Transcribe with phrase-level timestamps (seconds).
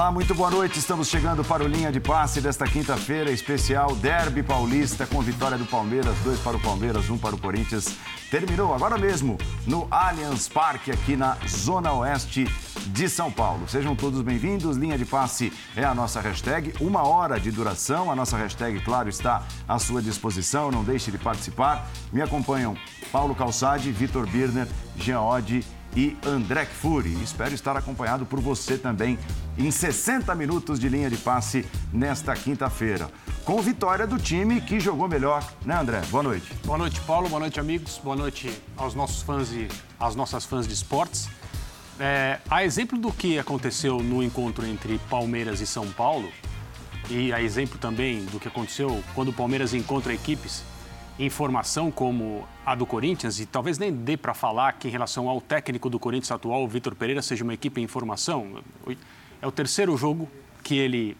[0.00, 0.78] Olá, muito boa noite.
[0.78, 5.66] Estamos chegando para o Linha de Passe desta quinta-feira, especial Derby Paulista, com vitória do
[5.66, 7.98] Palmeiras, dois para o Palmeiras, um para o Corinthians.
[8.30, 12.46] Terminou agora mesmo no Allianz Parque, aqui na Zona Oeste
[12.86, 13.68] de São Paulo.
[13.68, 14.78] Sejam todos bem-vindos.
[14.78, 18.10] Linha de Passe é a nossa hashtag, uma hora de duração.
[18.10, 20.70] A nossa hashtag, claro, está à sua disposição.
[20.70, 21.86] Não deixe de participar.
[22.10, 22.74] Me acompanham
[23.12, 25.62] Paulo Calçade, Vitor Birner, Jean Oddi
[25.96, 27.12] e André Fury.
[27.22, 29.18] Espero estar acompanhado por você também
[29.58, 33.10] em 60 minutos de linha de passe nesta quinta-feira.
[33.44, 36.00] Com vitória do time que jogou melhor, né, André?
[36.10, 36.52] Boa noite.
[36.64, 37.28] Boa noite, Paulo.
[37.28, 38.00] Boa noite, amigos.
[38.02, 39.66] Boa noite aos nossos fãs e
[39.98, 41.28] às nossas fãs de esportes.
[41.98, 46.30] É, a exemplo do que aconteceu no encontro entre Palmeiras e São Paulo,
[47.10, 50.62] e a exemplo também do que aconteceu quando o Palmeiras encontra equipes
[51.24, 55.40] informação como a do Corinthians, e talvez nem dê para falar que em relação ao
[55.40, 58.62] técnico do Corinthians atual, o Vitor Pereira, seja uma equipe em formação.
[59.42, 60.28] É o terceiro jogo
[60.62, 61.16] que ele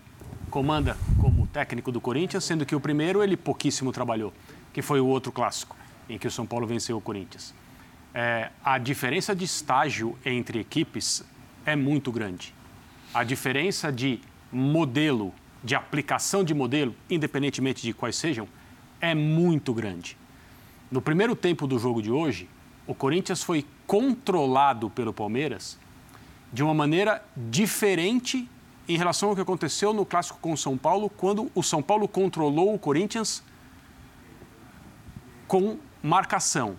[0.51, 4.33] comanda como técnico do Corinthians, sendo que o primeiro ele pouquíssimo trabalhou,
[4.73, 5.77] que foi o outro clássico,
[6.09, 7.55] em que o São Paulo venceu o Corinthians.
[8.13, 11.25] É, a diferença de estágio entre equipes
[11.65, 12.55] é muito grande.
[13.15, 18.49] A diferença de modelo, de aplicação de modelo, independentemente de quais sejam,
[19.01, 20.17] é muito grande.
[20.91, 22.49] No primeiro tempo do jogo de hoje,
[22.87, 25.79] o Corinthians foi controlado pelo Palmeiras
[26.53, 28.49] de uma maneira diferente
[28.89, 32.09] em relação ao que aconteceu no clássico com o São Paulo, quando o São Paulo
[32.09, 33.43] controlou o Corinthians
[35.47, 36.77] com marcação.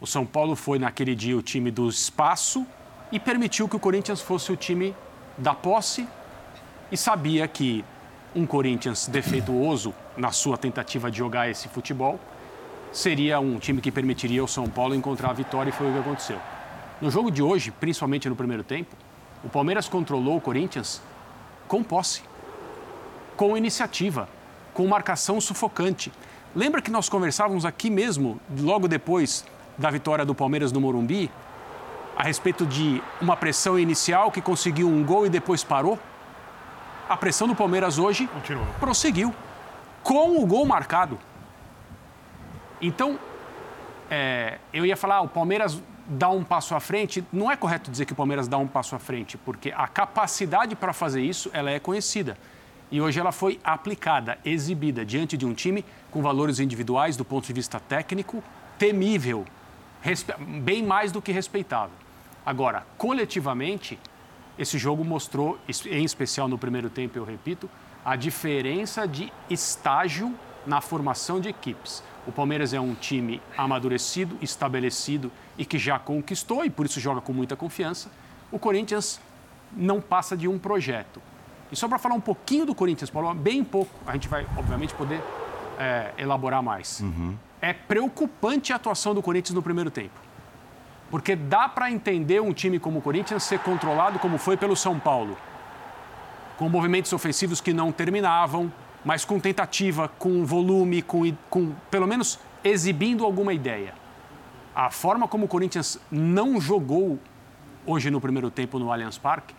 [0.00, 2.66] O São Paulo foi naquele dia o time do espaço
[3.12, 4.94] e permitiu que o Corinthians fosse o time
[5.38, 6.08] da posse
[6.90, 7.84] e sabia que
[8.34, 12.18] um Corinthians defeituoso na sua tentativa de jogar esse futebol,
[12.92, 15.98] seria um time que permitiria ao São Paulo encontrar a vitória e foi o que
[15.98, 16.38] aconteceu.
[17.00, 18.96] No jogo de hoje, principalmente no primeiro tempo,
[19.42, 21.02] o Palmeiras controlou o Corinthians
[21.68, 22.22] com posse,
[23.36, 24.28] com iniciativa,
[24.72, 26.12] com marcação sufocante.
[26.54, 29.44] Lembra que nós conversávamos aqui mesmo, logo depois
[29.76, 31.30] da vitória do Palmeiras no Morumbi,
[32.16, 35.98] a respeito de uma pressão inicial que conseguiu um gol e depois parou?
[37.08, 38.28] A pressão do Palmeiras hoje
[38.80, 39.34] prosseguiu
[40.02, 41.18] com o gol marcado.
[42.80, 43.18] Então,
[44.10, 47.24] é, eu ia falar, ah, o Palmeiras dá um passo à frente.
[47.32, 50.74] Não é correto dizer que o Palmeiras dá um passo à frente, porque a capacidade
[50.74, 52.38] para fazer isso ela é conhecida.
[52.90, 57.46] E hoje ela foi aplicada, exibida diante de um time com valores individuais do ponto
[57.46, 58.42] de vista técnico
[58.78, 59.44] temível,
[60.62, 61.96] bem mais do que respeitável.
[62.44, 63.98] Agora, coletivamente,
[64.58, 67.68] esse jogo mostrou, em especial no primeiro tempo, eu repito,
[68.04, 70.34] a diferença de estágio
[70.66, 72.02] na formação de equipes.
[72.26, 77.20] O Palmeiras é um time amadurecido, estabelecido e que já conquistou e por isso joga
[77.20, 78.10] com muita confiança.
[78.50, 79.20] O Corinthians
[79.76, 81.20] não passa de um projeto.
[81.70, 84.94] E só para falar um pouquinho do Corinthians, Paulo, bem pouco, a gente vai, obviamente,
[84.94, 85.20] poder
[85.78, 87.00] é, elaborar mais.
[87.00, 87.36] Uhum.
[87.60, 90.23] É preocupante a atuação do Corinthians no primeiro tempo.
[91.14, 94.98] Porque dá para entender um time como o Corinthians ser controlado como foi pelo São
[94.98, 95.38] Paulo
[96.56, 98.72] com movimentos ofensivos que não terminavam,
[99.04, 103.94] mas com tentativa, com volume, com, com pelo menos exibindo alguma ideia.
[104.74, 107.16] A forma como o Corinthians não jogou
[107.86, 109.54] hoje no primeiro tempo no Allianz Parque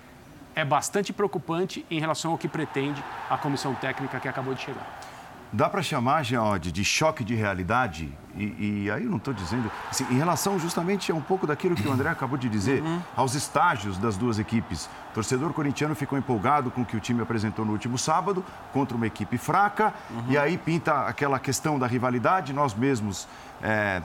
[0.53, 5.14] é bastante preocupante em relação ao que pretende a comissão técnica que acabou de chegar.
[5.55, 8.11] Dá para chamar, Geode, de choque de realidade?
[8.35, 9.71] E, e aí eu não estou dizendo.
[9.89, 13.01] Assim, em relação justamente a um pouco daquilo que o André acabou de dizer, uhum.
[13.15, 14.89] aos estágios das duas equipes.
[15.11, 18.97] O torcedor corintiano ficou empolgado com o que o time apresentou no último sábado, contra
[18.97, 20.25] uma equipe fraca, uhum.
[20.27, 22.51] e aí pinta aquela questão da rivalidade.
[22.51, 23.25] Nós mesmos
[23.63, 24.01] é,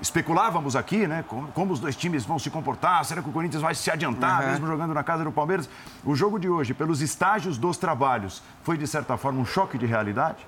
[0.00, 1.22] especulávamos aqui, né?
[1.28, 4.40] Como, como, os dois times vão se comportar, será que o Corinthians vai se adiantar,
[4.40, 4.50] uhum.
[4.52, 5.68] mesmo jogando na casa do Palmeiras?
[6.02, 9.84] O jogo de hoje, pelos estágios dos trabalhos, foi de certa forma um choque de
[9.84, 10.46] realidade?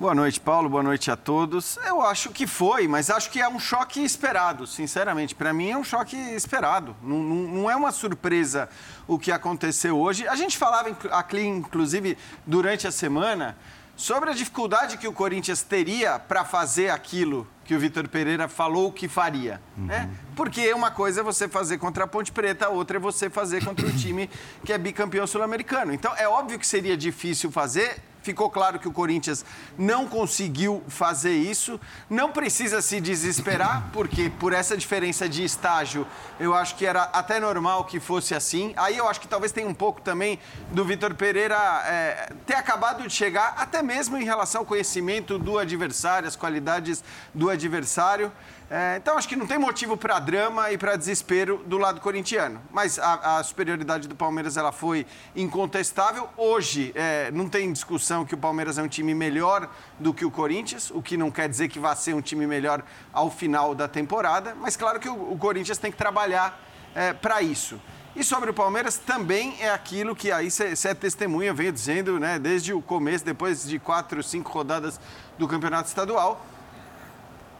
[0.00, 0.66] Boa noite, Paulo.
[0.66, 1.76] Boa noite a todos.
[1.84, 5.34] Eu acho que foi, mas acho que é um choque esperado, sinceramente.
[5.34, 6.96] Para mim é um choque esperado.
[7.02, 8.66] Não, não, não, é uma surpresa
[9.06, 10.26] o que aconteceu hoje.
[10.26, 12.16] A gente falava aqui, inclusive,
[12.46, 13.58] durante a semana,
[13.94, 18.90] sobre a dificuldade que o Corinthians teria para fazer aquilo que o Vitor Pereira falou
[18.90, 19.60] que faria.
[19.76, 19.84] Uhum.
[19.84, 20.08] Né?
[20.34, 23.86] Porque uma coisa é você fazer contra a Ponte Preta, outra é você fazer contra
[23.86, 24.30] o time
[24.64, 25.92] que é bicampeão sul-americano.
[25.92, 29.44] Então, é óbvio que seria difícil fazer Ficou claro que o Corinthians
[29.78, 31.80] não conseguiu fazer isso.
[32.08, 36.06] Não precisa se desesperar, porque por essa diferença de estágio,
[36.38, 38.72] eu acho que era até normal que fosse assim.
[38.76, 40.38] Aí eu acho que talvez tenha um pouco também
[40.70, 41.56] do Vitor Pereira
[41.86, 47.02] é, ter acabado de chegar, até mesmo em relação ao conhecimento do adversário, as qualidades
[47.34, 48.30] do adversário.
[48.72, 52.62] É, então, acho que não tem motivo para drama e para desespero do lado corintiano.
[52.70, 56.28] Mas a, a, superioridade do Palmeiras ela foi incontestável.
[56.36, 59.68] Hoje, é, não tem discussão que o Palmeiras é um time melhor
[59.98, 62.84] do que o Corinthians, o que não quer dizer que vá ser um time melhor
[63.12, 64.54] ao final da temporada.
[64.54, 66.62] Mas, claro que o, o Corinthians tem que trabalhar
[66.94, 67.80] é, para isso.
[68.14, 72.38] E sobre o Palmeiras também é aquilo que aí você é testemunha, venho dizendo né,
[72.38, 75.00] desde o começo, depois de quatro, cinco rodadas
[75.36, 76.44] do campeonato estadual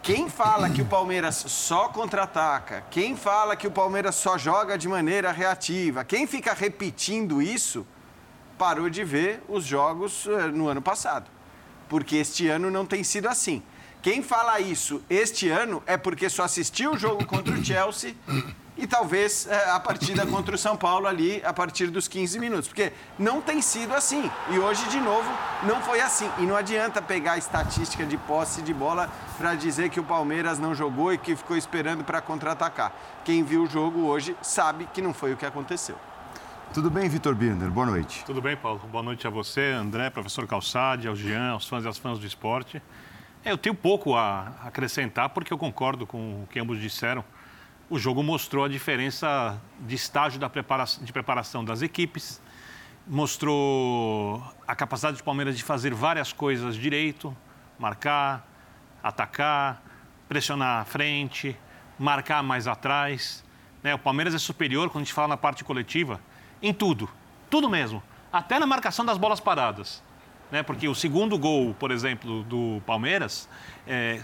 [0.03, 4.89] quem fala que o Palmeiras só contra-ataca, quem fala que o Palmeiras só joga de
[4.89, 7.87] maneira reativa, quem fica repetindo isso,
[8.57, 11.31] parou de ver os jogos eh, no ano passado.
[11.89, 13.63] Porque este ano não tem sido assim.
[14.01, 18.15] Quem fala isso este ano é porque só assistiu o jogo contra o Chelsea
[18.77, 22.69] e talvez é, a partida contra o São Paulo ali a partir dos 15 minutos.
[22.69, 24.31] Porque não tem sido assim.
[24.51, 25.29] E hoje, de novo,
[25.63, 26.31] não foi assim.
[26.39, 30.59] E não adianta pegar a estatística de posse de bola para dizer que o Palmeiras
[30.59, 32.93] não jogou e que ficou esperando para contra-atacar.
[33.25, 35.97] Quem viu o jogo hoje sabe que não foi o que aconteceu.
[36.73, 37.69] Tudo bem, Vitor Birner?
[37.69, 38.25] Boa noite.
[38.25, 38.81] Tudo bem, Paulo.
[38.93, 42.25] Boa noite a você, André, professor Calçade, ao Jean, aos fãs e às fãs do
[42.25, 42.81] esporte.
[43.45, 47.25] Eu tenho pouco a acrescentar, porque eu concordo com o que ambos disseram
[47.91, 52.41] o jogo mostrou a diferença de estágio da preparação, de preparação das equipes,
[53.05, 57.37] mostrou a capacidade do Palmeiras de fazer várias coisas direito,
[57.77, 58.47] marcar,
[59.03, 59.83] atacar,
[60.29, 61.57] pressionar à frente,
[61.99, 63.45] marcar mais atrás.
[63.83, 63.93] Né?
[63.93, 66.21] O Palmeiras é superior, quando a gente fala na parte coletiva,
[66.63, 67.11] em tudo,
[67.51, 68.01] tudo mesmo,
[68.33, 70.01] até na marcação das bolas paradas.
[70.53, 70.63] Né?
[70.63, 73.49] Porque o segundo gol, por exemplo, do Palmeiras,
[73.85, 74.23] é,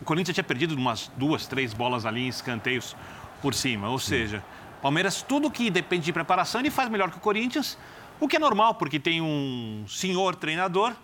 [0.00, 2.96] o Corinthians tinha perdido umas duas, três bolas ali em escanteios
[3.40, 3.88] por cima.
[3.88, 4.44] Ou seja,
[4.82, 7.78] Palmeiras, tudo que depende de preparação, ele faz melhor que o Corinthians,
[8.20, 10.94] o que é normal, porque tem um senhor treinador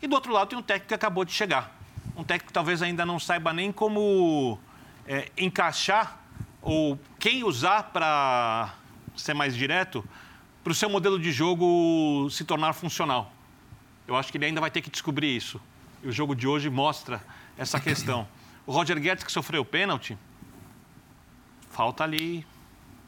[0.00, 1.76] e do outro lado tem um técnico que acabou de chegar.
[2.16, 4.58] Um técnico que talvez ainda não saiba nem como
[5.06, 6.20] é, encaixar
[6.62, 8.74] ou quem usar para
[9.16, 10.04] ser mais direto
[10.62, 13.32] para o seu modelo de jogo se tornar funcional.
[14.06, 15.60] Eu acho que ele ainda vai ter que descobrir isso.
[16.06, 17.20] E o jogo de hoje mostra
[17.58, 18.28] essa questão.
[18.64, 20.16] O Roger Guedes, que sofreu o pênalti,
[21.68, 22.46] falta ali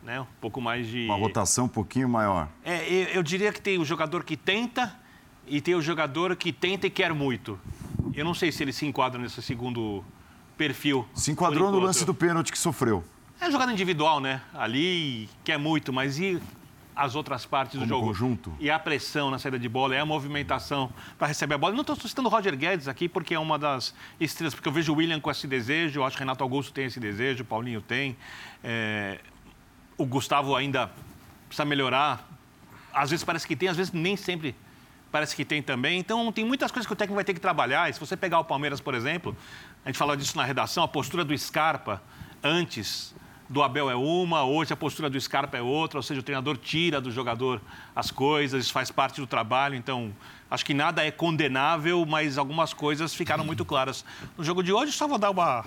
[0.02, 1.04] né, um pouco mais de.
[1.04, 2.48] Uma rotação um pouquinho maior.
[2.64, 4.98] É, eu diria que tem o jogador que tenta
[5.46, 7.56] e tem o jogador que tenta e quer muito.
[8.14, 10.04] Eu não sei se ele se enquadra nesse segundo
[10.56, 11.06] perfil.
[11.14, 13.04] Se enquadrou no lance do pênalti que sofreu.
[13.40, 14.42] É jogada individual, né?
[14.52, 16.42] Ali quer muito, mas e
[16.98, 18.06] as outras partes Como do jogo.
[18.08, 18.56] Conjunto.
[18.58, 21.72] E a pressão na saída de bola, é a movimentação para receber a bola.
[21.72, 24.72] Eu não estou citando o Roger Guedes aqui porque é uma das estrelas, porque eu
[24.72, 27.44] vejo o William com esse desejo, eu acho que o Renato Augusto tem esse desejo,
[27.44, 28.16] o Paulinho tem.
[28.64, 29.20] É...
[29.96, 30.90] O Gustavo ainda
[31.46, 32.28] precisa melhorar.
[32.92, 34.56] Às vezes parece que tem, às vezes nem sempre
[35.12, 36.00] parece que tem também.
[36.00, 37.88] Então, tem muitas coisas que o técnico vai ter que trabalhar.
[37.88, 39.36] E se você pegar o Palmeiras, por exemplo,
[39.84, 42.02] a gente falava disso na redação, a postura do Scarpa
[42.42, 43.14] antes
[43.48, 46.56] do Abel é uma, hoje a postura do Scarpa é outra, ou seja, o treinador
[46.58, 47.60] tira do jogador
[47.96, 50.12] as coisas, isso faz parte do trabalho, então
[50.50, 54.04] acho que nada é condenável, mas algumas coisas ficaram muito claras.
[54.36, 55.64] No jogo de hoje, só vou dar uma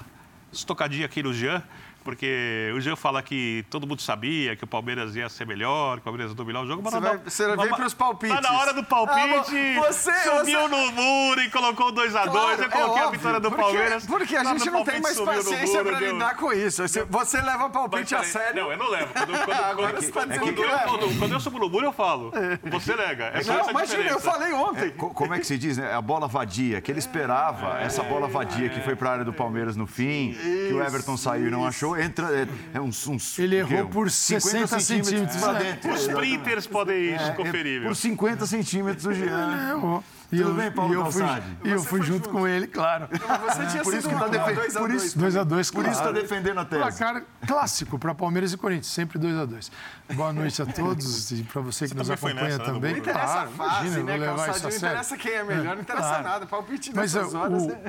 [0.51, 1.63] estocadinha aqui no Jean,
[2.03, 6.01] porque o Jean fala que todo mundo sabia que o Palmeiras ia ser melhor, que
[6.01, 6.81] o Palmeiras ia dominar o jogo.
[6.83, 8.35] Mas você, vai, você vem para os palpites.
[8.35, 10.67] Mas na hora do palpite, ah, você, subiu você...
[10.67, 12.31] no muro e colocou 2x2.
[12.31, 14.05] Claro, eu coloquei é a vitória do porque, Palmeiras.
[14.05, 16.83] Porque a gente não tem mais paciência para lidar com isso.
[16.87, 18.63] Você leva palpite mas, a sério.
[18.63, 19.13] Não, eu não levo.
[19.13, 22.31] Quando, quando, Agora quando, você é que quando, quando eu subo no muro, eu falo.
[22.63, 23.25] Você nega.
[23.25, 24.87] É não, imagina, eu falei ontem.
[24.87, 25.93] É, como é que se diz, né?
[25.93, 29.33] A bola vadia, que ele esperava essa bola vadia que foi para a área do
[29.33, 31.90] Palmeiras no fim, que o Everton saiu e não achou.
[31.97, 35.93] Entra é uns, uns Ele errou por 60 centímetros para dentro.
[35.93, 37.83] Os printers podem é, conferir.
[37.83, 39.53] Por 50 centímetros o Jean.
[39.53, 40.03] Ele errou.
[40.31, 41.23] E Tudo eu, bem, Paulo e eu fui,
[41.65, 43.09] e eu fui junto, junto, com ele, claro.
[43.11, 44.79] você tinha por sido isso que tá defendendo.
[44.79, 46.81] Por isso, 2 a 2 Por isso está defendendo a tese.
[46.81, 49.71] Placar clássico para Palmeiras e Corinthians, sempre 2 a 2
[50.13, 52.91] Boa noite a todos e para você que você nos acompanha nessa, né, também.
[52.93, 54.69] Não interessa claro, a fase, imagina, né, vou levar isso a sério.
[54.71, 56.23] Não interessa quem é melhor, não interessa claro.
[56.23, 56.45] nada.
[56.45, 57.63] Palpite Mas horas.
[57.63, 57.81] O, né?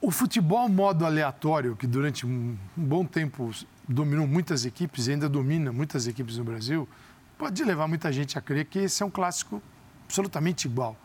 [0.00, 3.50] o, o futebol modo aleatório, que durante um bom tempo
[3.88, 6.88] dominou muitas equipes e ainda domina muitas equipes no Brasil,
[7.36, 9.60] pode levar muita gente a crer que esse é um clássico
[10.04, 10.96] absolutamente igual.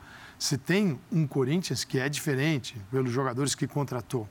[0.44, 4.28] Você tem um Corinthians que é diferente pelos jogadores que contratou,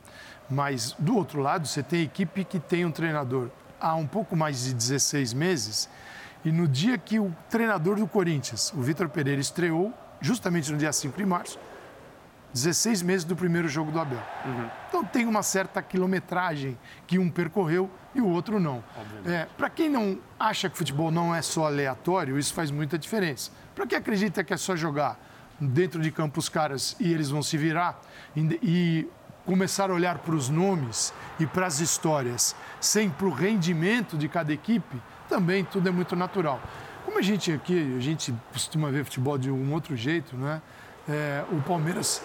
[0.50, 3.48] mas do outro lado você tem equipe que tem um treinador
[3.80, 5.88] há um pouco mais de 16 meses
[6.44, 9.90] e no dia que o treinador do Corinthians, o Vitor Pereira, estreou,
[10.20, 11.58] justamente no dia 5 de março,
[12.52, 14.22] 16 meses do primeiro jogo do Abel.
[14.44, 14.68] Uhum.
[14.90, 16.76] Então tem uma certa quilometragem
[17.06, 18.84] que um percorreu e o outro não.
[19.24, 23.50] É, Para quem não acha que futebol não é só aleatório, isso faz muita diferença.
[23.74, 25.31] Para quem acredita que é só jogar
[25.68, 28.00] dentro de campo os caras e eles vão se virar
[28.36, 29.08] e,
[29.44, 34.28] começar a olhar para os nomes e para as histórias, sem para o rendimento de
[34.28, 36.60] cada equipe, também tudo é muito natural.
[37.04, 40.62] Como a gente aqui, a gente costuma ver futebol de um outro jeito, né?
[41.08, 42.22] É, o Palmeiras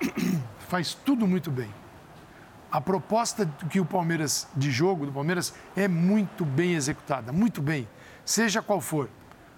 [0.68, 1.68] faz tudo muito bem.
[2.70, 7.88] A proposta que o Palmeiras de jogo do Palmeiras é muito bem executada, muito bem,
[8.24, 9.08] seja qual for.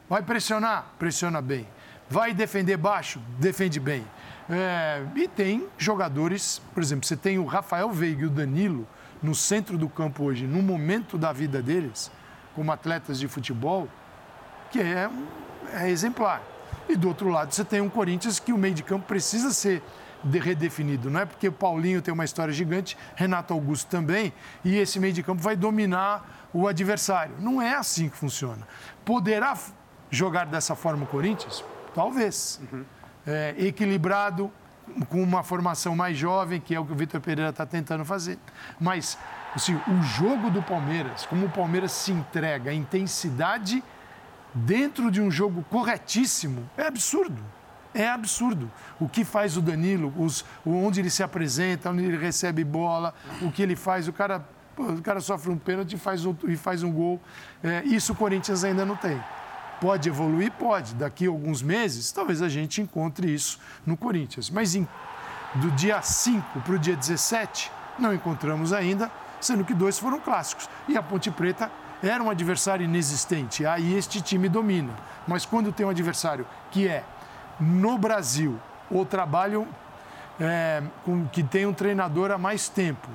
[0.09, 1.67] Vai pressionar, pressiona bem.
[2.09, 4.07] Vai defender baixo, defende bem.
[4.49, 8.87] É, e tem jogadores, por exemplo, você tem o Rafael Veiga e o Danilo
[9.23, 12.11] no centro do campo hoje, no momento da vida deles,
[12.55, 13.89] como atletas de futebol,
[14.71, 15.11] que é,
[15.73, 16.43] é exemplar.
[16.89, 19.83] E do outro lado, você tem um Corinthians que o meio de campo precisa ser
[20.25, 21.11] redefinido.
[21.11, 24.33] Não é porque o Paulinho tem uma história gigante, Renato Augusto também,
[24.65, 27.35] e esse meio de campo vai dominar o adversário.
[27.41, 28.67] Não é assim que funciona.
[29.05, 29.57] Poderá
[30.11, 31.65] jogar dessa forma o Corinthians?
[31.97, 32.61] Talvez.
[32.73, 32.85] Uhum
[33.27, 34.51] é, equilibrado,
[35.09, 38.39] com uma formação mais jovem, que é o que o Vitor Pereira está tentando fazer.
[38.79, 39.19] Mas
[39.55, 43.83] assim, o jogo do Palmeiras, como o Palmeiras se entrega, a intensidade
[44.55, 47.43] dentro de um jogo corretíssimo, é absurdo.
[47.93, 48.71] É absurdo.
[49.01, 53.51] O que faz o Danilo, os, onde ele se apresenta, onde ele recebe bola, o
[53.51, 56.83] que ele faz, o cara, o cara sofre um pênalti e faz um, e faz
[56.83, 57.21] um gol.
[57.65, 59.19] É, isso o Corinthians ainda não tem.
[59.81, 60.53] Pode evoluir?
[60.53, 60.95] Pode.
[60.95, 64.51] Daqui a alguns meses, talvez a gente encontre isso no Corinthians.
[64.51, 64.89] Mas em,
[65.57, 70.69] do dia 5 para o dia 17, não encontramos ainda, sendo que dois foram clássicos.
[70.89, 71.71] E a Ponte Preta
[72.03, 73.65] era um adversário inexistente.
[73.67, 74.95] Aí este time domina.
[75.27, 77.05] Mas quando tem um adversário que é
[77.59, 78.59] no Brasil
[78.91, 79.67] o trabalho
[80.41, 83.09] é, com, que tem um treinador há mais tempo,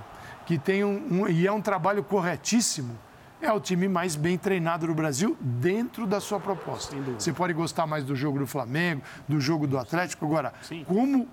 [0.45, 2.97] que tem um, um, e é um trabalho corretíssimo,
[3.41, 6.95] é o time mais bem treinado do Brasil dentro da sua proposta.
[7.17, 10.25] Você pode gostar mais do jogo do Flamengo, do jogo do Atlético.
[10.25, 10.83] Agora, Sim.
[10.83, 11.27] como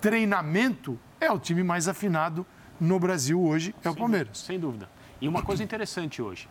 [0.00, 2.46] treinamento, é o time mais afinado
[2.80, 4.38] no Brasil hoje, é o Palmeiras.
[4.38, 4.88] Sem dúvida.
[5.20, 6.48] E uma coisa interessante hoje.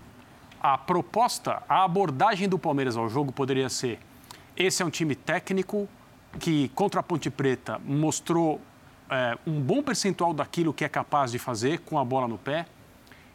[0.61, 3.99] A proposta, a abordagem do Palmeiras ao jogo poderia ser:
[4.55, 5.87] esse é um time técnico
[6.39, 8.59] que, contra a Ponte Preta, mostrou
[9.09, 12.65] é, um bom percentual daquilo que é capaz de fazer com a bola no pé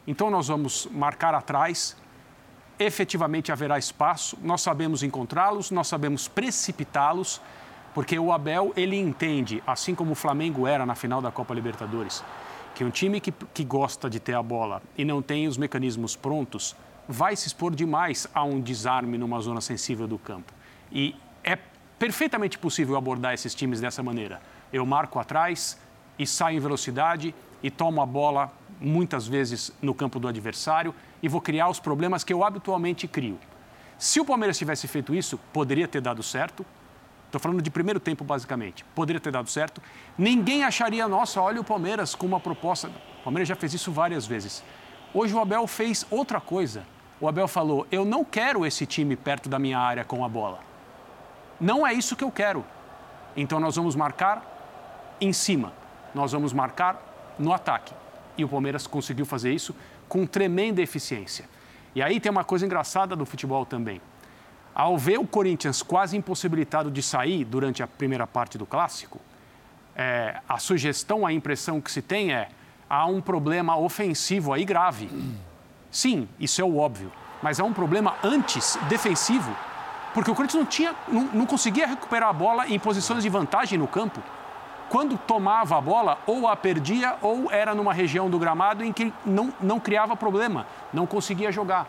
[0.09, 1.95] então nós vamos marcar atrás,
[2.79, 7.39] efetivamente haverá espaço, nós sabemos encontrá-los, nós sabemos precipitá-los,
[7.93, 12.23] porque o Abel ele entende, assim como o Flamengo era na final da Copa Libertadores,
[12.73, 16.15] que um time que, que gosta de ter a bola e não tem os mecanismos
[16.15, 16.75] prontos
[17.07, 20.51] vai se expor demais a um desarme numa zona sensível do campo.
[20.91, 21.55] E é
[21.99, 24.41] perfeitamente possível abordar esses times dessa maneira.
[24.73, 25.79] Eu marco atrás
[26.17, 31.27] e saio em velocidade e tomo a bola muitas vezes no campo do adversário e
[31.27, 33.37] vou criar os problemas que eu habitualmente crio.
[33.97, 36.65] Se o Palmeiras tivesse feito isso, poderia ter dado certo.
[37.25, 38.83] Estou falando de primeiro tempo, basicamente.
[38.95, 39.81] Poderia ter dado certo.
[40.17, 42.87] Ninguém acharia, nossa, olha o Palmeiras com uma proposta.
[42.87, 44.63] O Palmeiras já fez isso várias vezes.
[45.13, 46.85] Hoje o Abel fez outra coisa.
[47.19, 50.59] O Abel falou: eu não quero esse time perto da minha área com a bola.
[51.59, 52.65] Não é isso que eu quero.
[53.35, 55.73] Então nós vamos marcar em cima.
[56.15, 57.93] Nós vamos marcar no ataque
[58.41, 59.75] e o Palmeiras conseguiu fazer isso
[60.07, 61.45] com tremenda eficiência.
[61.93, 64.01] E aí tem uma coisa engraçada do futebol também.
[64.73, 69.19] Ao ver o Corinthians quase impossibilitado de sair durante a primeira parte do clássico,
[69.95, 72.49] é, a sugestão, a impressão que se tem é
[72.89, 75.09] há um problema ofensivo aí grave.
[75.91, 77.11] Sim, isso é o óbvio.
[77.41, 79.53] Mas há um problema antes, defensivo,
[80.13, 83.77] porque o Corinthians não, tinha, não, não conseguia recuperar a bola em posições de vantagem
[83.77, 84.21] no campo
[84.89, 89.13] quando tomava a bola, ou a perdia, ou era numa região do gramado em que
[89.25, 91.87] não, não criava problema, não conseguia jogar.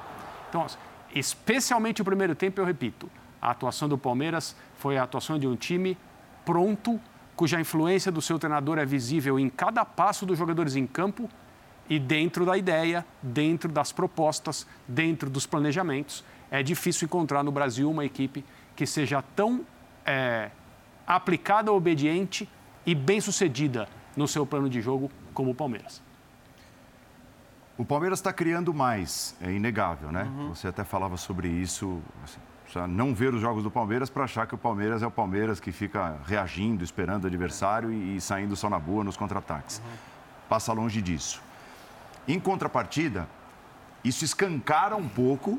[0.48, 0.66] Então,
[1.14, 5.56] especialmente o primeiro tempo, eu repito, a atuação do Palmeiras foi a atuação de um
[5.56, 5.96] time
[6.44, 7.00] pronto,
[7.34, 11.28] cuja influência do seu treinador é visível em cada passo dos jogadores em campo
[11.88, 16.22] e dentro da ideia, dentro das propostas, dentro dos planejamentos.
[16.50, 18.44] É difícil encontrar no Brasil uma equipe
[18.76, 19.64] que seja tão
[20.04, 20.50] é,
[21.06, 22.48] aplicada, obediente
[22.84, 26.02] e bem-sucedida no seu plano de jogo como o Palmeiras.
[27.76, 30.24] O Palmeiras está criando mais, é inegável, né?
[30.24, 30.48] Uhum.
[30.54, 32.40] Você até falava sobre isso, assim,
[32.88, 35.72] não ver os jogos do Palmeiras para achar que o Palmeiras é o Palmeiras que
[35.72, 39.78] fica reagindo, esperando o adversário e, e saindo só na boa nos contra-ataques.
[39.78, 39.92] Uhum.
[40.48, 41.42] Passa longe disso.
[42.28, 43.26] Em contrapartida,
[44.04, 45.58] isso escancara um pouco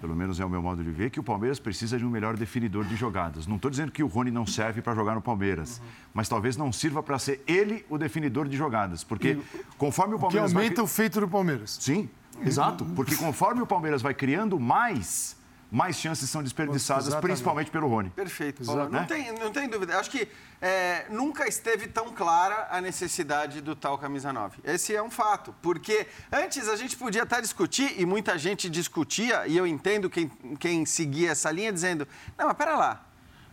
[0.00, 2.36] pelo menos é o meu modo de ver, que o Palmeiras precisa de um melhor
[2.36, 3.46] definidor de jogadas.
[3.46, 5.86] Não estou dizendo que o Rony não serve para jogar no Palmeiras, uhum.
[6.14, 9.04] mas talvez não sirva para ser ele o definidor de jogadas.
[9.04, 10.52] Porque e, conforme o Palmeiras.
[10.52, 10.84] Que aumenta vai...
[10.84, 11.78] o feito do Palmeiras.
[11.80, 12.08] Sim,
[12.44, 12.84] exato.
[12.96, 15.36] Porque conforme o Palmeiras vai criando mais,
[15.70, 17.30] mais chances são desperdiçadas, Exatamente.
[17.30, 18.10] principalmente pelo Rony.
[18.10, 18.88] Perfeito, Paulo.
[18.88, 19.98] Não, tem, não tem dúvida.
[19.98, 20.26] Acho que
[20.62, 24.60] é, nunca esteve tão clara a necessidade do tal camisa 9.
[24.64, 29.46] Esse é um fato, porque antes a gente podia até discutir, e muita gente discutia,
[29.46, 33.06] e eu entendo quem, quem seguia essa linha, dizendo: não, mas pera lá,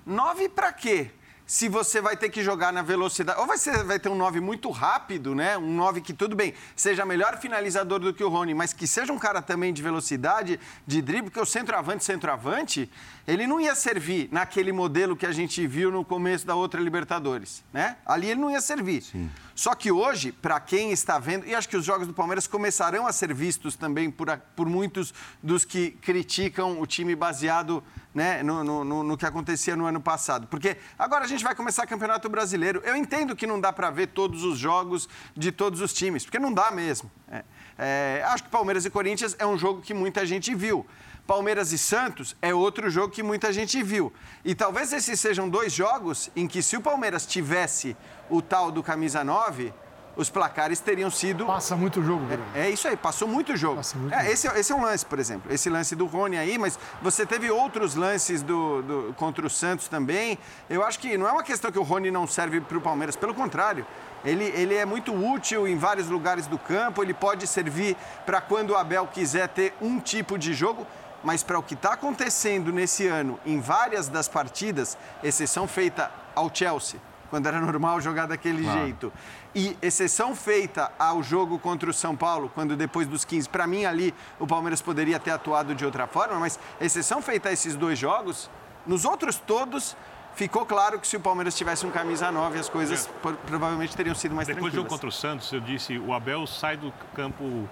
[0.05, 1.12] 9 para quê?
[1.45, 3.39] Se você vai ter que jogar na velocidade.
[3.39, 5.57] Ou você vai ter um 9 muito rápido, né?
[5.57, 9.13] Um 9 que, tudo bem, seja melhor finalizador do que o Rony, mas que seja
[9.13, 12.89] um cara também de velocidade, de drible, porque o centroavante, centroavante,
[13.27, 17.63] ele não ia servir naquele modelo que a gente viu no começo da outra Libertadores,
[17.71, 17.97] né?
[18.05, 19.01] Ali ele não ia servir.
[19.03, 19.29] Sim.
[19.55, 23.07] Só que hoje, para quem está vendo, e acho que os jogos do Palmeiras começarão
[23.07, 27.81] a ser vistos também por, por muitos dos que criticam o time baseado
[28.13, 30.45] né, no, no, no, que acontecia no ano passado.
[30.47, 32.81] Porque agora a gente vai começar Campeonato Brasileiro.
[32.83, 36.38] Eu entendo que não dá para ver todos os jogos de todos os times, porque
[36.38, 37.09] não dá mesmo.
[37.31, 37.43] É,
[37.77, 40.85] é, acho que Palmeiras e Corinthians é um jogo que muita gente viu.
[41.25, 44.13] Palmeiras e Santos é outro jogo que muita gente viu.
[44.44, 47.98] E talvez esses sejam dois jogos em que, se o Palmeiras tivesse
[48.29, 49.74] o tal do camisa 9,
[50.15, 51.46] os placares teriam sido.
[51.46, 53.82] Passa muito jogo, é, é, isso aí, passou muito jogo.
[53.96, 55.51] Muito é, esse, esse, é um lance, por exemplo.
[55.51, 59.88] Esse lance do Rony aí, mas você teve outros lances do, do, contra o Santos
[59.88, 60.38] também.
[60.70, 63.15] Eu acho que não é uma questão que o Rony não serve para o Palmeiras,
[63.15, 63.86] pelo contrário.
[64.24, 68.72] Ele, ele é muito útil em vários lugares do campo, ele pode servir para quando
[68.72, 70.88] o Abel quiser ter um tipo de jogo
[71.25, 76.53] mas para o que está acontecendo nesse ano em várias das partidas, exceção feita ao
[76.53, 77.01] Chelsea,
[77.32, 78.79] quando era normal jogar daquele claro.
[78.79, 79.13] jeito.
[79.55, 83.86] E exceção feita ao jogo contra o São Paulo, quando depois dos 15, para mim
[83.86, 87.98] ali o Palmeiras poderia ter atuado de outra forma, mas exceção feita a esses dois
[87.98, 88.48] jogos,
[88.86, 89.98] nos outros todos
[90.36, 93.32] ficou claro que se o Palmeiras tivesse um camisa 9, as coisas é.
[93.48, 94.74] provavelmente teriam sido mais depois tranquilas.
[94.74, 97.67] Depois do jogo contra o Santos, eu disse, o Abel sai do campo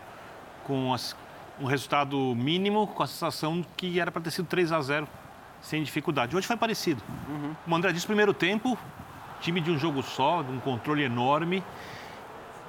[0.63, 1.15] com as,
[1.59, 5.07] um resultado mínimo, com a sensação que era para ter sido 3 a 0
[5.61, 6.35] sem dificuldade.
[6.35, 7.01] Hoje foi parecido.
[7.29, 7.55] Uhum.
[7.67, 8.77] O André disse, primeiro tempo,
[9.39, 11.63] time de um jogo só, de um controle enorme.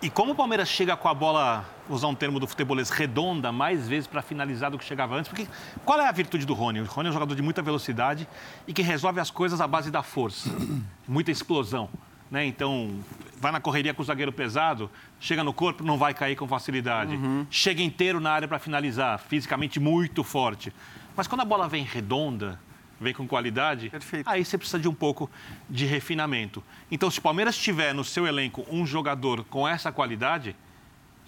[0.01, 3.88] E como o Palmeiras chega com a bola, usar um termo do futebolês, redonda, mais
[3.88, 5.49] vezes para finalizar do que chegava antes, porque
[5.85, 6.81] qual é a virtude do Rony?
[6.81, 8.29] O Rony é um jogador de muita velocidade
[8.66, 10.51] e que resolve as coisas à base da força,
[11.09, 11.88] muita explosão.
[12.35, 12.44] Né?
[12.47, 12.99] Então,
[13.38, 17.14] vai na correria com o zagueiro pesado, chega no corpo, não vai cair com facilidade.
[17.14, 17.47] Uhum.
[17.49, 20.73] Chega inteiro na área para finalizar, fisicamente muito forte.
[21.14, 22.59] Mas quando a bola vem redonda,
[23.01, 24.29] vem com qualidade, Perfeito.
[24.29, 25.31] aí você precisa de um pouco
[25.70, 26.61] de refinamento.
[26.90, 30.57] Então, se o Palmeiras tiver no seu elenco um jogador com essa qualidade,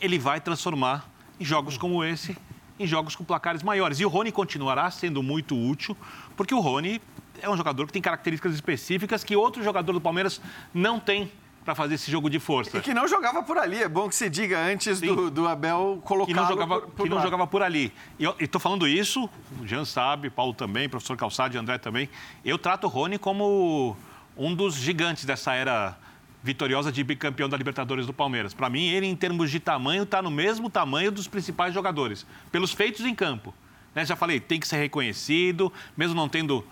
[0.01, 2.37] ele vai transformar em jogos como esse,
[2.81, 4.01] em jogos com placares maiores.
[4.01, 5.97] E o Rony continuará sendo muito útil,
[6.37, 7.01] porque o Rony
[7.40, 10.40] é um jogador que tem características específicas que outro jogador do Palmeiras
[10.72, 11.31] não tem
[11.64, 12.79] para fazer esse jogo de força.
[12.79, 16.01] E que não jogava por ali, é bom que se diga antes do, do, Abel
[16.05, 16.27] colocar.
[16.29, 17.92] Que não jogava por, por que não jogava por ali.
[18.20, 19.29] E estou falando isso,
[19.61, 22.09] o Jean sabe, Paulo também, professor Calçado e André também.
[22.44, 23.96] Eu trato o Rony como
[24.37, 25.99] um dos gigantes dessa era
[26.40, 28.55] vitoriosa de bicampeão da Libertadores do Palmeiras.
[28.55, 32.72] Para mim, ele, em termos de tamanho, está no mesmo tamanho dos principais jogadores, pelos
[32.72, 33.53] feitos em campo.
[33.92, 34.05] Né?
[34.05, 36.64] Já falei, tem que ser reconhecido, mesmo não tendo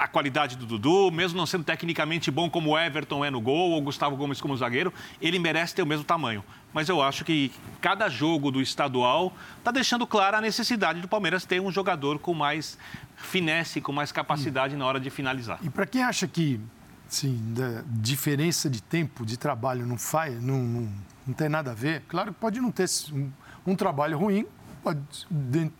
[0.00, 3.72] a qualidade do Dudu, mesmo não sendo tecnicamente bom como o Everton é no gol
[3.72, 6.42] ou Gustavo Gomes como zagueiro, ele merece ter o mesmo tamanho.
[6.72, 11.44] Mas eu acho que cada jogo do estadual está deixando clara a necessidade do Palmeiras
[11.44, 12.78] ter um jogador com mais
[13.14, 15.58] finesse, com mais capacidade na hora de finalizar.
[15.62, 16.58] E para quem acha que
[17.06, 20.92] sim, da diferença de tempo de trabalho não faz, não, não,
[21.26, 23.30] não tem nada a ver, claro que pode não ter um,
[23.66, 24.46] um trabalho ruim,
[24.82, 25.00] pode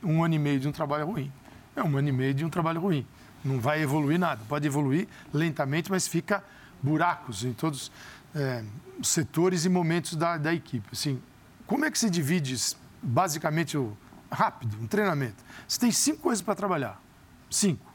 [0.02, 1.32] um ano e meio de um trabalho ruim.
[1.74, 3.06] É um ano e meio de um trabalho ruim.
[3.44, 4.42] Não vai evoluir nada.
[4.48, 6.44] Pode evoluir lentamente, mas fica
[6.82, 7.90] buracos em todos
[8.34, 8.62] é,
[8.98, 10.88] os setores e momentos da, da equipe.
[10.92, 11.20] Assim,
[11.66, 12.56] como é que se divide
[13.02, 13.96] basicamente o
[14.30, 15.42] rápido, um treinamento?
[15.66, 17.00] Você tem cinco coisas para trabalhar.
[17.50, 17.90] Cinco.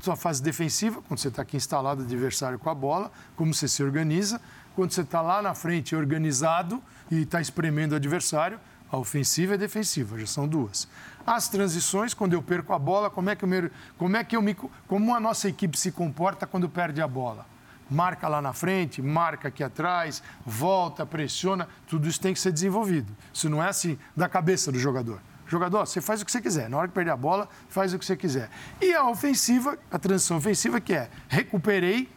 [0.00, 3.82] Sua fase defensiva, quando você está aqui instalado, adversário com a bola, como você se
[3.82, 4.40] organiza.
[4.74, 8.58] Quando você está lá na frente organizado e está espremendo o adversário,
[8.90, 10.88] a ofensiva e a defensiva, já são duas.
[11.26, 14.42] As transições, quando eu perco a bola, como é que me, como é que eu
[14.42, 14.54] me,
[14.88, 17.46] como a nossa equipe se comporta quando perde a bola?
[17.88, 23.12] Marca lá na frente, marca aqui atrás, volta, pressiona, tudo isso tem que ser desenvolvido.
[23.32, 25.20] Isso não é assim da cabeça do jogador.
[25.46, 26.68] Jogador, você faz o que você quiser.
[26.70, 28.48] Na hora que perder a bola, faz o que você quiser.
[28.80, 32.08] E a ofensiva, a transição ofensiva, que é recuperei,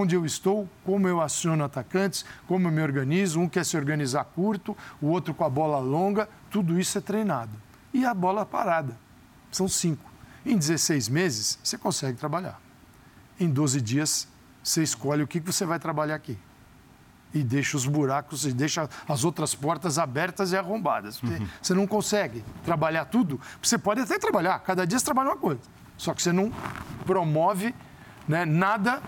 [0.00, 3.40] onde eu estou, como eu aciono atacantes, como eu me organizo.
[3.40, 6.28] Um quer se organizar curto, o outro com a bola longa.
[6.50, 7.52] Tudo isso é treinado.
[7.92, 8.96] E a bola parada.
[9.50, 10.10] São cinco.
[10.44, 12.60] Em 16 meses, você consegue trabalhar.
[13.38, 14.28] Em 12 dias,
[14.62, 16.38] você escolhe o que você vai trabalhar aqui.
[17.32, 21.20] E deixa os buracos, e deixa as outras portas abertas e arrombadas.
[21.22, 21.46] Uhum.
[21.60, 23.40] Você não consegue trabalhar tudo.
[23.60, 25.60] Você pode até trabalhar, cada dia você trabalha uma coisa.
[25.96, 26.52] Só que você não
[27.04, 27.74] promove
[28.28, 29.02] né, nada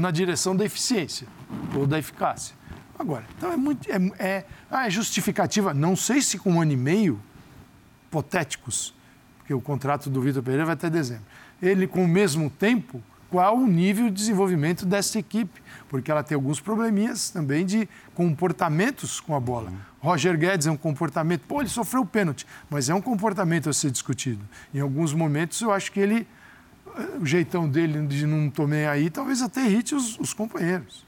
[0.00, 1.28] na direção da eficiência
[1.74, 2.56] ou da eficácia.
[2.98, 3.88] Agora, então é muito.
[3.90, 5.72] É, é, ah, é justificativa.
[5.72, 7.20] Não sei se com um ano e meio,
[8.08, 8.92] hipotéticos,
[9.38, 11.24] porque o contrato do Vitor Pereira vai até dezembro.
[11.62, 15.62] Ele, com o mesmo tempo, qual o nível de desenvolvimento dessa equipe?
[15.88, 19.72] Porque ela tem alguns probleminhas também de comportamentos com a bola.
[20.00, 21.42] Roger Guedes é um comportamento.
[21.46, 24.44] Pô, ele sofreu o pênalti, mas é um comportamento a ser discutido.
[24.74, 26.26] Em alguns momentos, eu acho que ele.
[27.20, 31.06] O jeitão dele de não tomei aí, talvez até irrite os, os companheiros.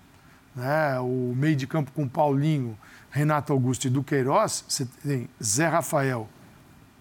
[0.55, 0.99] Né?
[1.01, 2.79] O meio de campo com Paulinho,
[3.11, 6.29] Renato Augusto e Duqueiroz, você tem Zé Rafael,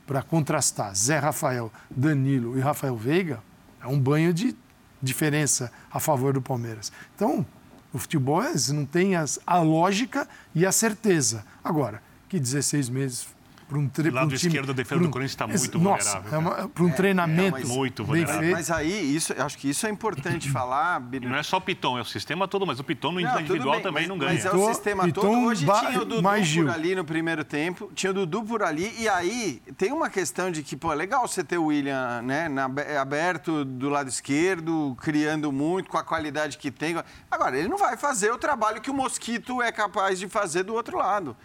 [0.05, 3.41] para contrastar, Zé Rafael, Danilo e Rafael Veiga,
[3.81, 4.55] é um banho de
[5.01, 6.91] diferença a favor do Palmeiras.
[7.15, 7.45] Então,
[7.93, 11.45] o futebol é, não tem as, a lógica e a certeza.
[11.63, 13.27] Agora, que 16 meses
[13.71, 14.11] para um treino.
[14.11, 16.65] O lado um time, esquerdo da defesa um, do Corinthians está muito nossa, vulnerável.
[16.65, 17.57] É para um é, treinamento.
[17.57, 18.51] É, mas, muito vulnerável.
[18.51, 20.99] Mas aí, isso, acho que isso é importante falar.
[20.99, 23.75] Não é só o Piton, é o sistema todo, mas o Piton no não, individual
[23.75, 24.33] bem, também mas, não ganha.
[24.33, 25.45] Mas é o sistema Piton, todo.
[25.45, 29.07] Hoje tinha o Dudu por ali no primeiro tempo, tinha o Dudu por ali, e
[29.07, 32.69] aí tem uma questão de que, pô, é legal você ter o William né, na,
[32.99, 37.01] aberto do lado esquerdo, criando muito, com a qualidade que tem.
[37.29, 40.73] Agora, ele não vai fazer o trabalho que o Mosquito é capaz de fazer do
[40.73, 41.37] outro lado.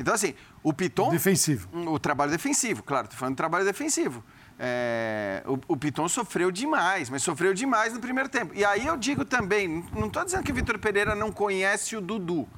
[0.00, 1.10] Então, assim, o Piton.
[1.10, 1.68] Defensivo.
[1.90, 4.24] O trabalho defensivo, claro, estou falando do trabalho defensivo.
[4.58, 8.52] É, o, o Piton sofreu demais, mas sofreu demais no primeiro tempo.
[8.54, 12.00] E aí eu digo também, não estou dizendo que o Vitor Pereira não conhece o
[12.00, 12.48] Dudu,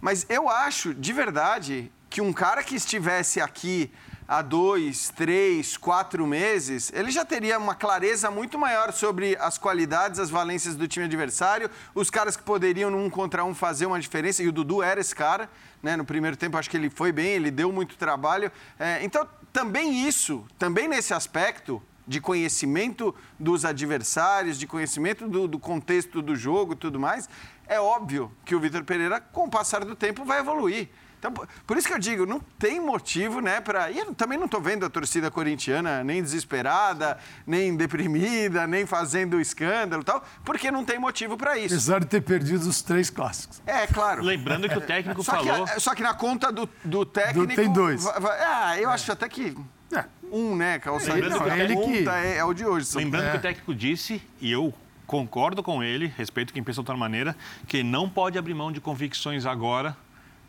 [0.00, 3.90] mas eu acho de verdade que um cara que estivesse aqui
[4.26, 10.18] há dois, três, quatro meses, ele já teria uma clareza muito maior sobre as qualidades,
[10.18, 14.42] as valências do time adversário, os caras que poderiam, num contra um, fazer uma diferença,
[14.42, 15.48] e o Dudu era esse cara.
[15.84, 15.98] Né?
[15.98, 18.50] No primeiro tempo, acho que ele foi bem, ele deu muito trabalho.
[18.78, 25.58] É, então, também isso, também nesse aspecto de conhecimento dos adversários, de conhecimento do, do
[25.58, 27.28] contexto do jogo e tudo mais,
[27.66, 30.88] é óbvio que o Vitor Pereira, com o passar do tempo, vai evoluir.
[31.26, 33.90] Então, por isso que eu digo, não tem motivo, né, para.
[33.90, 39.40] E eu também não estou vendo a torcida corintiana nem desesperada, nem deprimida, nem fazendo
[39.40, 41.74] escândalo e tal, porque não tem motivo para isso.
[41.74, 43.62] Apesar de ter perdido os três clássicos.
[43.64, 44.22] É, claro.
[44.22, 45.64] Lembrando que o técnico só falou.
[45.66, 47.46] Que, só que na conta do, do técnico.
[47.46, 48.06] Do, tem dois.
[48.06, 49.56] Ah, eu acho até que.
[49.96, 50.04] É.
[50.30, 51.14] Um, né, Calçado?
[51.14, 52.08] Lembrando que o técnico que...
[52.08, 52.96] é, é, o de hoje.
[52.96, 53.30] Lembrando é.
[53.30, 54.74] que o técnico disse, e eu
[55.06, 57.34] concordo com ele, respeito quem pensa de outra maneira,
[57.66, 59.96] que não pode abrir mão de convicções agora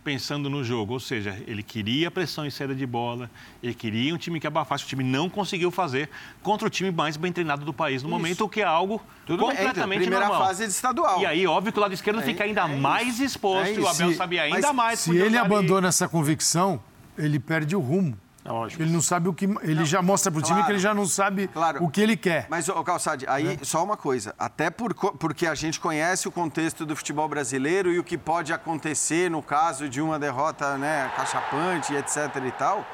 [0.05, 3.27] pensando no jogo, ou seja, ele queria pressão em saída de bola,
[3.61, 6.11] ele queria um time que abafasse, o time não conseguiu fazer
[6.43, 8.15] contra o time mais bem treinado do país no Isso.
[8.17, 10.47] momento, o que é algo Tudo completamente bem, primeira normal.
[10.47, 11.19] fase de estadual.
[11.19, 13.79] E aí, óbvio que o lado esquerdo é, fica ainda é mais exposto, é e
[13.79, 14.99] o Abel se, sabia ainda mais.
[14.99, 16.79] Se ele abandona essa convicção,
[17.17, 18.15] ele perde o rumo.
[18.45, 18.84] É lógico.
[18.84, 19.45] Ele não sabe o que.
[19.45, 21.84] Ele não, já mostra para o time que ele já não sabe claro.
[21.84, 22.45] o que ele quer.
[22.47, 23.65] Mas, o Calçade, aí é.
[23.65, 24.36] só uma coisa.
[24.38, 28.53] Até por, porque a gente conhece o contexto do futebol brasileiro e o que pode
[28.53, 32.36] acontecer no caso de uma derrota né, cachapante, etc.
[32.45, 32.86] e tal,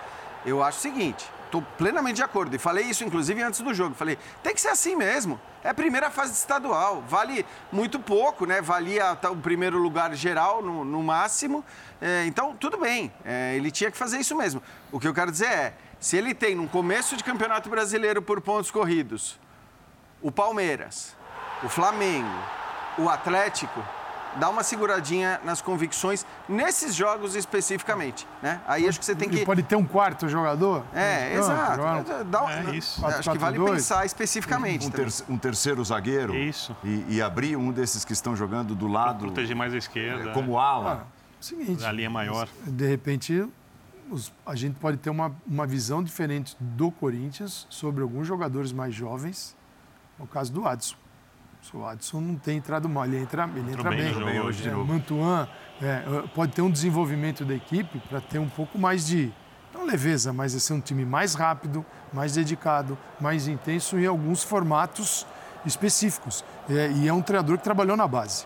[0.45, 2.55] eu acho o seguinte: estou plenamente de acordo.
[2.55, 3.93] E falei isso, inclusive, antes do jogo.
[3.93, 5.39] Falei, tem que ser assim mesmo.
[5.63, 7.03] É a primeira fase estadual.
[7.07, 8.61] Vale muito pouco, né?
[8.61, 11.63] Valia o primeiro lugar geral, no, no máximo.
[12.01, 13.11] É, então, tudo bem.
[13.25, 14.63] É, ele tinha que fazer isso mesmo.
[14.91, 18.39] O que eu quero dizer é, se ele tem, no começo de Campeonato Brasileiro por
[18.39, 19.37] pontos corridos,
[20.21, 21.15] o Palmeiras,
[21.63, 22.39] o Flamengo,
[22.97, 23.83] o Atlético
[24.35, 28.61] dá uma seguradinha nas convicções nesses jogos especificamente, né?
[28.67, 29.45] Aí acho que você tem que...
[29.45, 30.83] pode ter um quarto jogador?
[30.93, 32.23] É, exato.
[32.25, 33.05] Dá, é isso.
[33.05, 34.87] Acho que vale pensar especificamente.
[34.87, 36.35] Um, ter, um terceiro zagueiro.
[36.35, 36.75] Isso.
[36.83, 39.19] E, e, abrir um desses que estão jogando do lado...
[39.19, 40.31] Pra proteger mais a esquerda.
[40.31, 41.05] É, como ala.
[41.05, 41.83] Ah, seguinte...
[41.83, 42.47] A linha maior.
[42.65, 43.47] De repente,
[44.09, 48.93] os, a gente pode ter uma, uma visão diferente do Corinthians sobre alguns jogadores mais
[48.93, 49.55] jovens,
[50.19, 51.00] no caso do Adson.
[51.73, 54.13] O Adson não tem entrado mal, ele entra, ele entra bem.
[54.13, 54.39] bem.
[54.41, 54.91] hoje de é, novo.
[54.91, 55.47] Mantuan
[55.81, 56.03] é,
[56.35, 59.31] pode ter um desenvolvimento da equipe para ter um pouco mais de,
[59.73, 64.43] não leveza, mas é ser um time mais rápido, mais dedicado, mais intenso em alguns
[64.43, 65.25] formatos
[65.65, 66.43] específicos.
[66.69, 68.45] É, e é um treinador que trabalhou na base.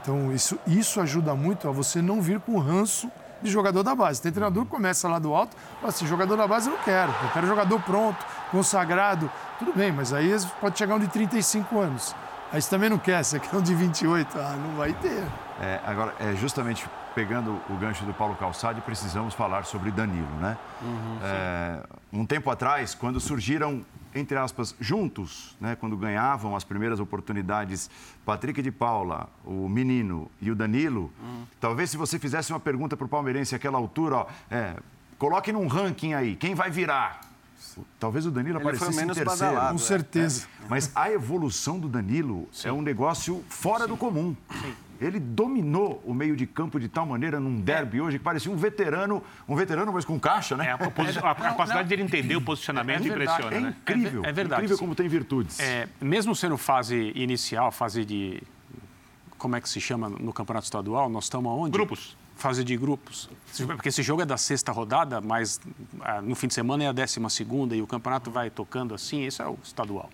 [0.00, 3.10] Então, isso, isso ajuda muito a você não vir com ranço
[3.42, 4.22] de jogador da base.
[4.22, 7.12] Tem treinador que começa lá do alto, fala assim, jogador da base eu não quero,
[7.22, 9.30] eu quero jogador pronto, consagrado.
[9.58, 12.14] Tudo bem, mas aí pode chegar um de 35 anos.
[12.52, 14.38] Aí você também não quer, você quer um de 28.
[14.38, 15.24] Ah, não vai ter.
[15.58, 20.58] É, agora, é justamente pegando o gancho do Paulo Calçade, precisamos falar sobre Danilo, né?
[20.82, 23.82] Uhum, é, um tempo atrás, quando surgiram,
[24.14, 25.74] entre aspas, juntos, né?
[25.76, 27.88] Quando ganhavam as primeiras oportunidades,
[28.22, 31.44] Patrick de Paula, o menino e o Danilo, uhum.
[31.58, 34.76] talvez se você fizesse uma pergunta para o palmeirense àquela altura, ó, é,
[35.16, 37.31] coloque num ranking aí, quem vai virar?
[37.98, 39.52] Talvez o Danilo Ele foi aparecesse menos em terceiro.
[39.54, 39.72] badalado.
[39.72, 40.46] Com certeza.
[40.68, 44.34] Mas a evolução do Danilo é um negócio fora do comum.
[45.00, 48.56] Ele dominou o meio de campo de tal maneira num derby hoje que parecia um
[48.56, 50.68] veterano, um veterano, mas com caixa, né?
[50.68, 53.22] É, a, posi- a capacidade dele entender o posicionamento É verdade.
[53.32, 53.74] impressiona, É né?
[53.80, 54.20] incrível.
[54.20, 54.82] É ver- é verdade, Incrível sim.
[54.84, 55.58] como tem virtudes.
[55.58, 58.40] É, mesmo sendo fase inicial, fase de.
[59.36, 61.08] Como é que se chama no campeonato estadual?
[61.10, 61.72] Nós estamos aonde?
[61.72, 62.16] Grupos.
[62.42, 63.30] Fase de grupos.
[63.68, 65.60] Porque esse jogo é da sexta rodada, mas
[66.00, 69.22] ah, no fim de semana é a décima segunda e o campeonato vai tocando assim,
[69.22, 70.10] esse é o estadual.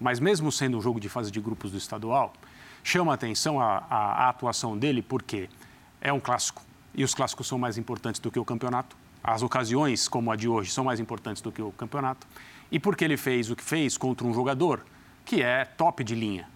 [0.00, 2.32] Mas mesmo sendo um jogo de fase de grupos do estadual,
[2.82, 5.48] chama atenção a, a- a atuação dele porque
[6.00, 6.60] é um clássico
[6.92, 8.96] e os clássicos são mais importantes do que o campeonato.
[9.22, 12.26] As ocasiões, como a de hoje, são mais importantes do que o campeonato.
[12.72, 14.84] E porque ele fez o que fez contra um jogador
[15.24, 16.48] que é top de linha.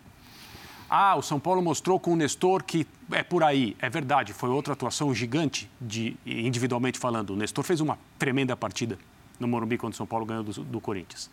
[0.96, 3.76] Ah, o São Paulo mostrou com o Nestor que é por aí.
[3.80, 7.30] É verdade, foi outra atuação gigante, de, individualmente falando.
[7.30, 8.96] O Nestor fez uma tremenda partida
[9.40, 11.28] no Morumbi quando o São Paulo ganhou do, do Corinthians.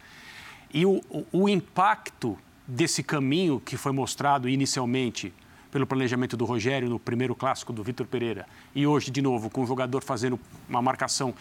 [0.74, 2.36] E o, o, o impacto
[2.68, 5.32] desse caminho que foi mostrado inicialmente
[5.70, 9.62] pelo planejamento do Rogério no primeiro clássico do Vitor Pereira e hoje, de novo, com
[9.62, 11.36] o jogador fazendo uma marcação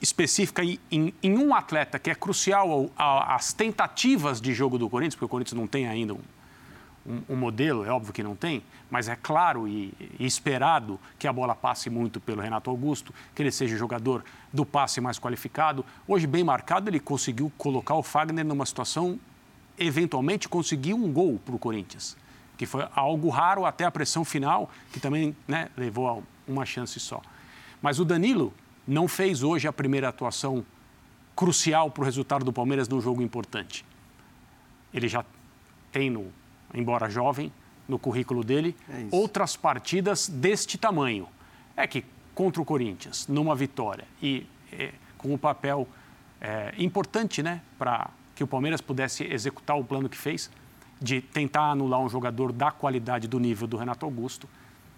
[0.00, 5.16] específica em, em- em um atleta que é crucial às tentativas de jogo do Corinthians,
[5.16, 6.20] porque o Corinthians não tem ainda um,
[7.06, 11.26] um, um modelo, é óbvio que não tem, mas é claro e, e esperado que
[11.26, 15.84] a bola passe muito pelo Renato Augusto, que ele seja jogador do passe mais qualificado.
[16.06, 19.18] Hoje, bem marcado, ele conseguiu colocar o Fagner numa situação,
[19.78, 22.16] eventualmente conseguiu um gol para o Corinthians,
[22.56, 26.98] que foi algo raro até a pressão final, que também né, levou a uma chance
[27.00, 27.20] só.
[27.82, 28.52] Mas o Danilo
[28.86, 30.64] não fez hoje a primeira atuação
[31.34, 33.84] crucial para o resultado do Palmeiras num jogo importante
[34.94, 35.24] ele já
[35.90, 36.32] tem, no,
[36.74, 37.52] embora jovem,
[37.88, 41.28] no currículo dele, É outras partidas deste tamanho.
[41.76, 45.86] É que contra o Corinthians, numa vitória e eh, com um papel
[46.40, 50.50] eh, importante né, para que o Palmeiras pudesse executar o plano que fez,
[51.00, 54.48] de tentar anular um jogador da qualidade do nível do Renato Augusto,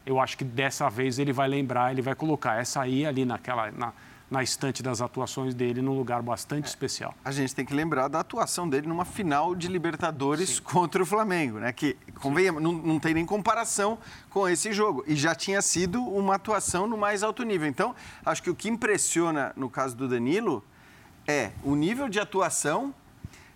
[0.04, 3.72] eu acho que dessa vez ele vai lembrar, ele vai colocar essa aí ali naquela,
[3.72, 3.92] na,
[4.30, 7.14] na estante das atuações dele, num lugar bastante especial.
[7.24, 11.58] A gente tem que lembrar da atuação dele numa final de Libertadores contra o Flamengo,
[11.58, 11.72] né?
[11.72, 15.04] Que, convenhamos, não, não tem nem comparação com esse jogo.
[15.06, 17.68] E já tinha sido uma atuação no mais alto nível.
[17.68, 20.64] Então, acho que o que impressiona no caso do Danilo
[21.26, 22.92] é o nível de atuação,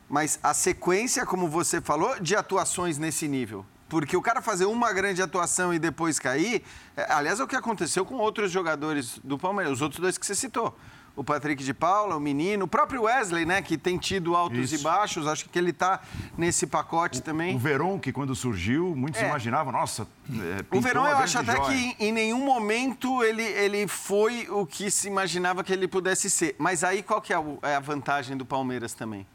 [0.09, 3.65] mas a sequência, como você falou, de atuações nesse nível.
[3.91, 6.63] Porque o cara fazer uma grande atuação e depois cair,
[6.97, 10.25] é, aliás, é o que aconteceu com outros jogadores do Palmeiras, os outros dois que
[10.25, 10.79] você citou.
[11.17, 14.77] O Patrick de Paula, o menino, o próprio Wesley, né, que tem tido altos Isso.
[14.77, 16.01] e baixos, acho que ele está
[16.39, 17.57] nesse pacote também.
[17.57, 19.27] O Verón, que quando surgiu, muitos É.
[19.29, 21.67] imaginavam, nossa, é, O uma eu acho até joia.
[21.69, 26.55] que em, nenhum momento ele, ele foi o que se imaginava que ele pudesse ser.
[26.61, 29.27] Mas aí qual que é, o- é a vantagem do Palmeiras também?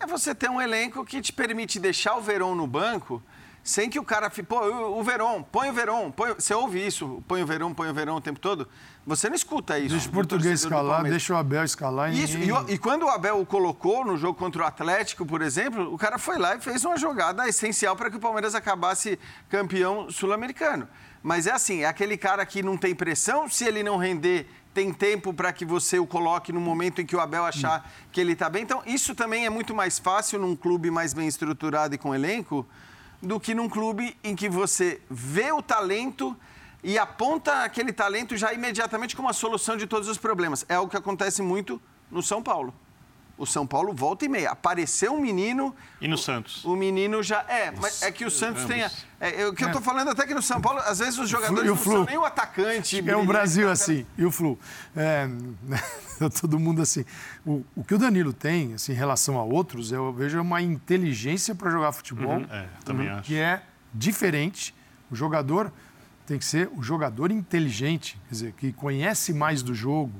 [0.00, 3.22] É você ter um elenco que te permite deixar o Verón no banco
[3.64, 6.34] sem que o cara fique, pô, o Verón, põe o Verón, põe...
[6.34, 8.68] você ouve isso, põe o Verón, põe o Verón o tempo todo?
[9.06, 9.90] Você não escuta isso.
[9.90, 13.40] Deixa o português escalar, deixa o Abel escalar e Isso, e, e quando o Abel
[13.40, 16.84] o colocou no jogo contra o Atlético, por exemplo, o cara foi lá e fez
[16.84, 20.88] uma jogada essencial para que o Palmeiras acabasse campeão sul-americano.
[21.22, 24.92] Mas é assim, é aquele cara que não tem pressão, se ele não render, tem
[24.92, 28.32] tempo para que você o coloque no momento em que o Abel achar que ele
[28.32, 28.62] está bem.
[28.62, 32.66] Então, isso também é muito mais fácil num clube mais bem estruturado e com elenco
[33.22, 36.36] do que num clube em que você vê o talento
[36.82, 40.66] e aponta aquele talento já imediatamente como a solução de todos os problemas.
[40.68, 41.80] É algo que acontece muito
[42.10, 42.74] no São Paulo.
[43.42, 44.50] O São Paulo volta e meia.
[44.52, 46.64] Apareceu um menino, E no Santos?
[46.64, 47.40] o menino já.
[47.48, 48.82] É, mas é que o Santos tem.
[48.82, 51.28] É, é, o que eu tô falando até que no São Paulo, às vezes os
[51.28, 51.92] jogadores E o não Flu?
[51.94, 53.02] são nem o atacante.
[53.10, 53.72] É o Brasil tá?
[53.72, 54.56] assim, e o Flu.
[54.94, 55.28] É,
[56.40, 57.04] todo mundo assim.
[57.44, 61.52] O, o que o Danilo tem, assim, em relação a outros, eu vejo uma inteligência
[61.52, 63.22] para jogar futebol É, também acho.
[63.24, 63.60] que é
[63.92, 64.72] diferente.
[65.10, 65.72] O jogador
[66.28, 70.12] tem que ser o jogador inteligente, quer dizer, que conhece mais do jogo,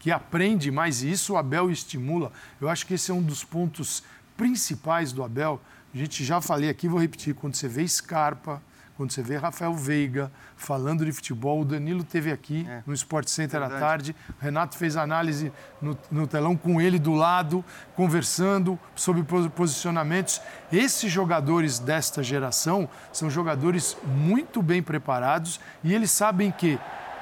[0.00, 2.32] que aprende mais, e isso o Abel estimula.
[2.60, 4.02] Eu acho que esse é um dos pontos
[4.36, 5.60] principais do Abel.
[5.94, 8.60] A gente já falei aqui, vou repetir, quando você vê Scarpa,
[8.96, 13.62] quando você vê Rafael Veiga falando de futebol, o Danilo teve aqui no Sport Center
[13.62, 17.64] à tarde, o Renato fez análise no, no telão com ele do lado,
[17.96, 20.40] conversando sobre pos- posicionamentos.
[20.70, 26.78] Esses jogadores desta geração são jogadores muito bem preparados e eles sabem que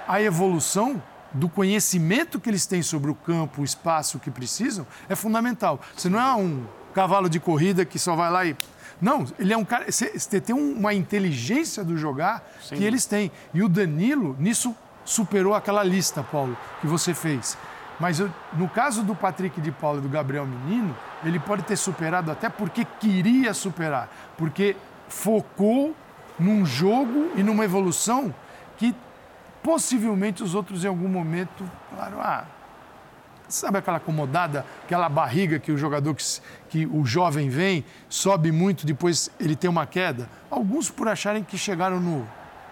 [0.08, 1.00] a evolução
[1.32, 5.80] do conhecimento que eles têm sobre o campo, o espaço que precisam, é fundamental.
[5.96, 6.64] Você não é um
[6.94, 8.56] cavalo de corrida que só vai lá e.
[9.00, 9.86] Não, ele é um cara.
[9.90, 13.30] Você tem uma inteligência do jogar que eles têm.
[13.54, 17.56] E o Danilo, nisso, superou aquela lista, Paulo, que você fez.
[18.00, 21.76] Mas eu, no caso do Patrick de Paula e do Gabriel Menino, ele pode ter
[21.76, 24.08] superado até porque queria superar.
[24.36, 24.76] Porque
[25.08, 25.94] focou
[26.38, 28.34] num jogo e numa evolução
[28.76, 28.94] que
[29.68, 32.46] possivelmente os outros em algum momento falaram, ah,
[33.46, 36.24] sabe aquela acomodada, aquela barriga que o jogador, que,
[36.70, 40.26] que o jovem vem, sobe muito, depois ele tem uma queda?
[40.50, 42.26] Alguns por acharem que chegaram no,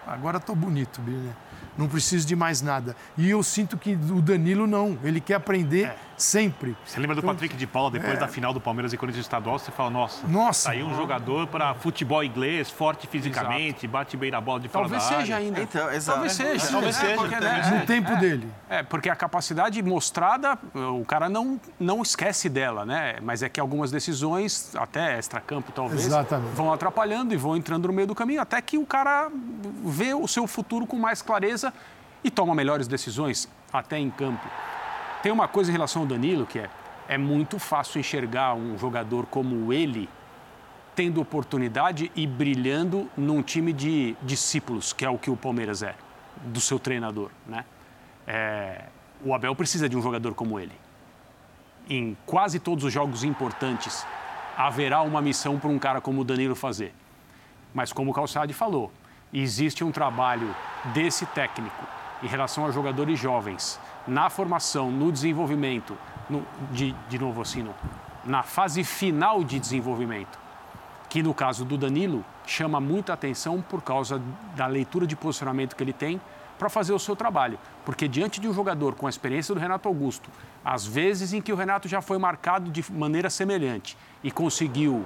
[0.07, 1.35] agora estou bonito, né?
[1.77, 2.95] não preciso de mais nada.
[3.15, 5.95] E eu sinto que o Danilo não, ele quer aprender é.
[6.17, 6.75] Sempre.
[6.83, 8.17] Você lembra do então, Patrick de Paula, depois é.
[8.17, 11.75] da final do Palmeiras e Corinthians estadual, você fala, nossa, nossa aí um jogador para
[11.75, 13.87] futebol inglês, forte fisicamente, exato.
[13.87, 15.61] bate bem na bola de fora Talvez seja ainda.
[15.61, 16.17] Então, exato.
[16.17, 16.67] Talvez seja.
[16.67, 17.15] É, talvez seja.
[17.15, 18.47] Porque, né, no tempo dele.
[18.67, 23.17] É, porque a capacidade mostrada, o cara não, não esquece dela, né?
[23.21, 26.55] Mas é que algumas decisões, até extracampo talvez, Exatamente.
[26.55, 29.29] vão atrapalhando e vão entrando no meio do caminho, até que o cara
[29.83, 31.71] vê o seu futuro com mais clareza
[32.23, 34.47] e toma melhores decisões até em campo.
[35.21, 36.69] Tem uma coisa em relação ao Danilo que é
[37.07, 40.09] é muito fácil enxergar um jogador como ele
[40.95, 45.95] tendo oportunidade e brilhando num time de discípulos, que é o que o Palmeiras é,
[46.45, 47.63] do seu treinador, né?
[48.25, 48.85] É,
[49.23, 50.73] o Abel precisa de um jogador como ele.
[51.89, 54.05] Em quase todos os jogos importantes
[54.57, 56.93] haverá uma missão para um cara como o Danilo fazer.
[57.73, 58.91] Mas como o Calçade falou,
[59.31, 60.53] existe um trabalho
[60.93, 61.85] desse técnico
[62.23, 65.97] em relação a jogadores jovens, na formação, no desenvolvimento,
[66.29, 67.73] no, de, de novo assim, no,
[68.23, 70.39] na fase final de desenvolvimento,
[71.09, 74.21] que no caso do Danilo chama muita atenção por causa
[74.55, 76.19] da leitura de posicionamento que ele tem
[76.57, 77.59] para fazer o seu trabalho.
[77.85, 80.29] Porque diante de um jogador com a experiência do Renato Augusto,
[80.63, 85.05] às vezes em que o Renato já foi marcado de maneira semelhante e conseguiu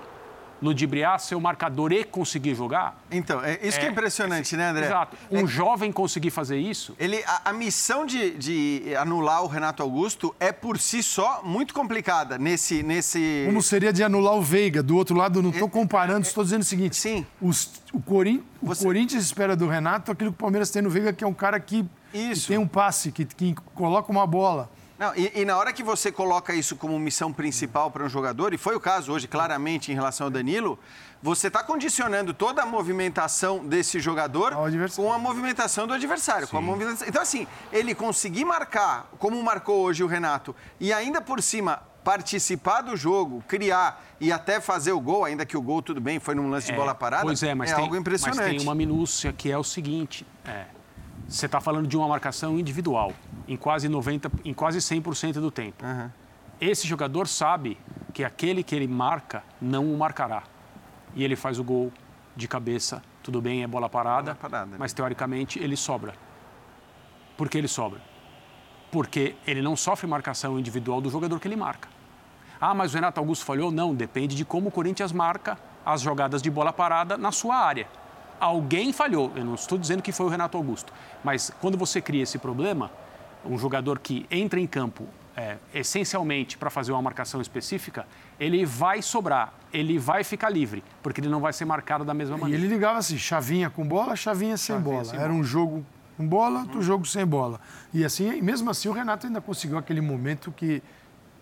[0.62, 3.02] ludibriar seu marcador e conseguir jogar.
[3.10, 4.86] Então, é isso é, que é impressionante, né, André?
[4.86, 5.18] Exato.
[5.32, 6.96] Um é, jovem conseguir fazer isso.
[7.00, 11.74] Ele, a, a missão de, de, anular o Renato Augusto é por si só muito
[11.74, 12.84] complicada nesse.
[12.84, 13.44] nesse...
[13.46, 14.84] Como seria de anular o Veiga?
[14.84, 17.26] Do outro lado, não estou é, comparando, estou dizendo o seguinte: sim.
[17.42, 18.84] Os, o, Corin, Você...
[18.84, 21.34] o Corinthians espera do Renato aquilo que o Palmeiras tem no Veiga, que é um
[21.34, 24.70] cara que, que tem um passe, que, que coloca uma bola.
[25.02, 28.54] Não, e, e, na hora que você coloca isso como missão principal para um jogador,
[28.54, 30.78] e foi o caso hoje, claramente, em relação ao Danilo,
[31.24, 34.54] você está condicionando toda a movimentação desse jogador
[34.96, 36.48] com a movimentação do adversário.
[36.48, 37.08] Com a movimentação...
[37.08, 42.82] Então, assim, ele conseguir marcar, como marcou hoje o Renato, e ainda por cima participar
[42.82, 46.36] do jogo, criar e até fazer o gol, ainda que o gol, tudo bem, foi
[46.36, 48.40] num lance de é, bola parada, pois é, mas é tem, algo impressionante.
[48.40, 50.66] Mas tem uma minúcia que é o seguinte, é,
[51.32, 53.14] você está falando de uma marcação individual
[53.48, 55.86] em quase 90, em quase 100% do tempo.
[55.86, 56.10] Uhum.
[56.60, 57.78] Esse jogador sabe
[58.14, 60.44] que aquele que ele marca não o marcará.
[61.16, 61.92] E ele faz o gol
[62.36, 64.78] de cabeça, tudo bem, é bola parada, bola parada né?
[64.78, 66.14] mas teoricamente ele sobra.
[67.38, 68.02] Por que ele sobra?
[68.92, 71.88] Porque ele não sofre marcação individual do jogador que ele marca.
[72.60, 73.72] Ah, mas o Renato Augusto falhou?
[73.72, 77.88] Não, depende de como o Corinthians marca as jogadas de bola parada na sua área.
[78.42, 80.92] Alguém falhou, eu não estou dizendo que foi o Renato Augusto,
[81.24, 82.90] mas quando você cria esse problema,
[83.46, 88.08] um jogador que entra em campo é, essencialmente para fazer uma marcação específica,
[88.40, 92.36] ele vai sobrar, ele vai ficar livre, porque ele não vai ser marcado da mesma
[92.36, 92.60] maneira.
[92.60, 95.06] E ele ligava assim, chavinha com bola, chavinha sem chavinha bola.
[95.06, 95.40] Sem Era bola.
[95.40, 95.86] um jogo
[96.18, 96.82] com bola, outro hum.
[96.82, 97.62] jogo sem bola.
[97.94, 100.82] E assim, mesmo assim, o Renato ainda conseguiu aquele momento que,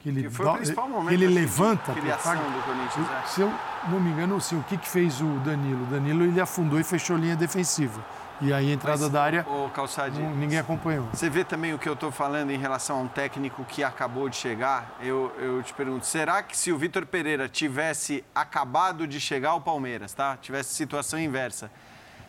[0.01, 1.93] que ele, que foi o principal momento, ele levanta.
[1.93, 3.07] Criação do Corinthians.
[3.09, 3.27] É.
[3.27, 3.51] Se eu
[3.87, 5.83] não me engano, assim, o que, que fez o Danilo?
[5.83, 8.03] O Danilo ele afundou e fechou a linha defensiva.
[8.41, 11.09] E aí a entrada Mas, da área, o Calçade, não, ninguém acompanhou.
[11.11, 14.29] Você vê também o que eu estou falando em relação a um técnico que acabou
[14.29, 14.95] de chegar?
[15.01, 19.61] Eu, eu te pergunto, será que se o Vitor Pereira tivesse acabado de chegar ao
[19.61, 20.37] Palmeiras, tá?
[20.37, 21.69] tivesse situação inversa,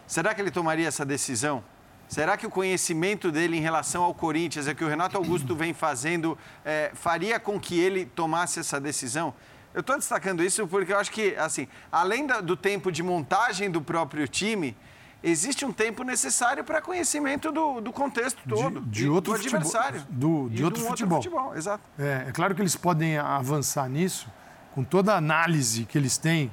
[0.04, 1.62] será que ele tomaria essa decisão?
[2.08, 5.72] Será que o conhecimento dele em relação ao Corinthians, é que o Renato Augusto vem
[5.72, 9.32] fazendo, é, faria com que ele tomasse essa decisão?
[9.72, 13.80] Eu estou destacando isso porque eu acho que, assim, além do tempo de montagem do
[13.80, 14.76] próprio time,
[15.22, 20.04] existe um tempo necessário para conhecimento do, do contexto todo, de, de outro do adversário.
[20.08, 21.18] Do, de outro, futebol.
[21.18, 21.56] outro futebol.
[21.56, 21.84] Exato.
[21.98, 24.28] É, é, claro que eles podem avançar nisso
[24.74, 26.50] com toda a análise que eles têm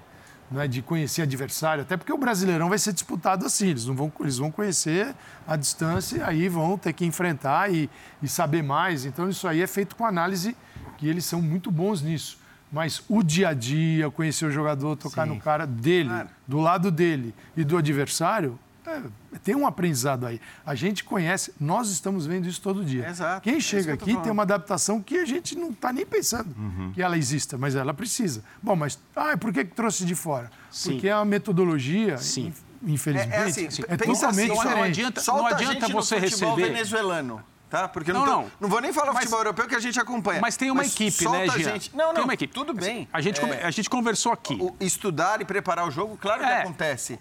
[0.50, 4.12] né, de conhecer adversário, até porque o Brasileirão vai ser disputado assim, eles, não vão,
[4.22, 5.14] eles vão conhecer
[5.46, 7.90] a distância e aí vão ter que enfrentar e,
[8.22, 9.06] e saber mais.
[9.06, 10.56] Então, isso aí é feito com análise
[10.98, 12.40] que eles são muito bons nisso.
[12.72, 15.34] Mas o dia a dia, conhecer o jogador, tocar Sim.
[15.34, 16.30] no cara dele, claro.
[16.46, 19.02] do lado dele e do adversário, é,
[19.44, 20.40] tem um aprendizado aí.
[20.66, 23.08] A gente conhece, nós estamos vendo isso todo dia.
[23.10, 23.42] Exato.
[23.42, 26.06] Quem é chega é que aqui tem uma adaptação que a gente não está nem
[26.06, 26.92] pensando uhum.
[26.94, 28.44] que ela exista, mas ela precisa.
[28.62, 30.50] Bom, mas ah, por que, que trouxe de fora?
[30.72, 30.94] Sim.
[30.94, 32.54] Porque a metodologia, Sim.
[32.82, 34.76] infelizmente, é, é, assim, é totalmente assim, diferente.
[34.76, 36.68] Não adianta, não adianta você receber...
[36.68, 37.88] venezuelano tá?
[37.88, 38.70] Porque não, não, tô, não.
[38.70, 40.42] vou nem falar mas, futebol europeu que a gente acompanha.
[40.42, 41.74] Mas tem uma mas equipe, né, Jean?
[41.74, 41.96] Gente...
[41.96, 42.54] Não, não, tem uma equipe.
[42.54, 43.08] tudo bem.
[43.12, 43.66] A gente, é...
[43.66, 44.58] a gente conversou aqui.
[44.60, 46.62] O, estudar e preparar o jogo, claro que é.
[46.62, 47.20] acontece.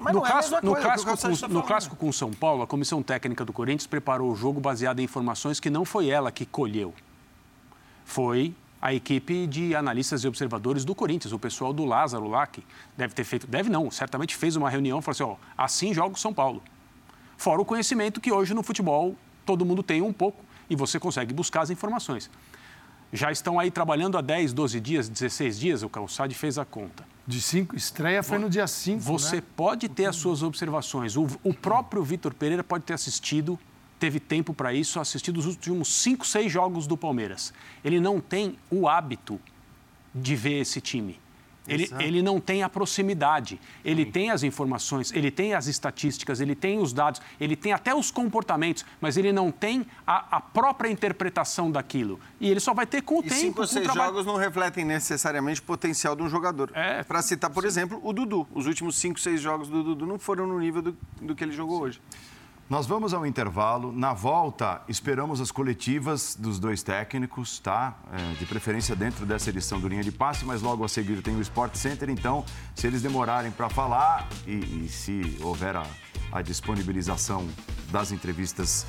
[0.00, 3.44] Mas no, clássico, no, clássico, com, tá no clássico com São Paulo, a comissão técnica
[3.44, 6.94] do Corinthians preparou o jogo baseado em informações que não foi ela que colheu.
[8.04, 12.62] Foi a equipe de analistas e observadores do Corinthians, o pessoal do Lázaro lá, que
[12.96, 16.14] deve ter feito, deve não, certamente fez uma reunião e falou assim, ó, assim joga
[16.14, 16.62] o São Paulo.
[17.36, 19.16] Fora o conhecimento que hoje no futebol
[19.46, 22.28] todo mundo tem um pouco e você consegue buscar as informações.
[23.12, 27.06] Já estão aí trabalhando há 10, 12 dias, 16 dias, o Calçade fez a conta.
[27.26, 29.00] De cinco, estreia foi no dia 5.
[29.00, 29.42] Você né?
[29.56, 31.16] pode ter as suas observações.
[31.16, 33.58] O, o próprio Vitor Pereira pode ter assistido,
[33.98, 37.52] teve tempo para isso, assistido os últimos 5, 6 jogos do Palmeiras.
[37.84, 39.40] Ele não tem o hábito
[40.14, 41.18] de ver esse time.
[41.68, 44.10] Ele, ele não tem a proximidade, ele Sim.
[44.10, 48.10] tem as informações, ele tem as estatísticas, ele tem os dados, ele tem até os
[48.10, 52.20] comportamentos, mas ele não tem a, a própria interpretação daquilo.
[52.40, 53.34] E ele só vai ter com o e tempo.
[53.34, 54.10] Cinco ou seis trabalho...
[54.10, 56.70] jogos não refletem necessariamente o potencial de um jogador.
[56.74, 57.02] É.
[57.02, 57.68] Para citar, por Sim.
[57.68, 58.46] exemplo, o Dudu.
[58.54, 61.52] Os últimos cinco, seis jogos do Dudu não foram no nível do, do que ele
[61.52, 61.82] jogou Sim.
[61.84, 62.00] hoje.
[62.68, 63.92] Nós vamos ao intervalo.
[63.92, 67.96] Na volta, esperamos as coletivas dos dois técnicos, tá?
[68.12, 71.36] É, de preferência dentro dessa edição do Linha de Passe, mas logo a seguir tem
[71.36, 72.10] o Sport Center.
[72.10, 72.44] Então,
[72.74, 75.86] se eles demorarem para falar e, e, se houver a,
[76.32, 77.46] a disponibilização
[77.92, 78.84] das entrevistas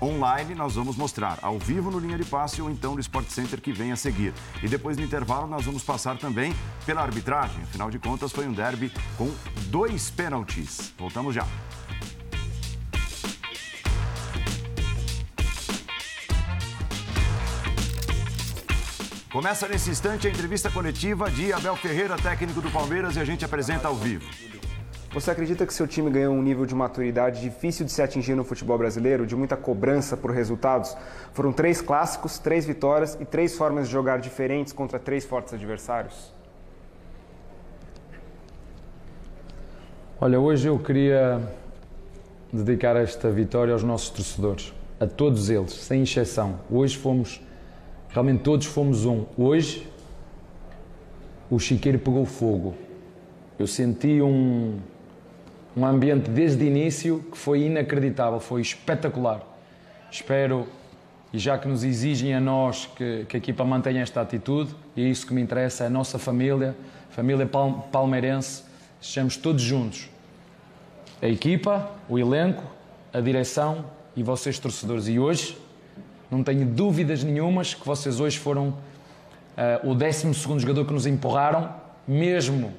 [0.00, 3.60] online, nós vamos mostrar ao vivo no Linha de Passe ou então no Sport Center
[3.60, 4.34] que vem a seguir.
[4.60, 6.52] E depois do intervalo nós vamos passar também
[6.84, 7.62] pela arbitragem.
[7.62, 9.32] Afinal de contas, foi um derby com
[9.68, 10.92] dois pênaltis.
[10.98, 11.46] Voltamos já.
[19.32, 23.42] Começa nesse instante a entrevista coletiva de Abel Ferreira, técnico do Palmeiras, e a gente
[23.42, 24.28] apresenta ao vivo.
[25.10, 28.44] Você acredita que seu time ganhou um nível de maturidade difícil de se atingir no
[28.44, 30.94] futebol brasileiro, de muita cobrança por resultados?
[31.32, 36.30] Foram três clássicos, três vitórias e três formas de jogar diferentes contra três fortes adversários?
[40.20, 41.40] Olha, hoje eu queria
[42.52, 46.60] dedicar esta vitória aos nossos torcedores, a todos eles, sem exceção.
[46.70, 47.40] Hoje fomos
[48.12, 49.24] Realmente todos fomos um.
[49.38, 49.88] Hoje,
[51.50, 52.74] o chiqueiro pegou fogo.
[53.58, 54.78] Eu senti um,
[55.74, 59.40] um ambiente desde o início que foi inacreditável, foi espetacular.
[60.10, 60.68] Espero,
[61.32, 65.02] e já que nos exigem a nós que, que a equipa mantenha esta atitude, e
[65.02, 66.76] é isso que me interessa, a nossa família,
[67.08, 67.48] família
[67.90, 68.64] palmeirense,
[69.00, 70.10] estejamos todos juntos.
[71.22, 72.62] A equipa, o elenco,
[73.10, 75.08] a direção e vocês torcedores.
[75.08, 75.56] E hoje
[76.32, 81.74] não tenho dúvidas nenhumas que vocês hoje foram uh, o 12 jogador que nos empurraram,
[82.08, 82.72] mesmo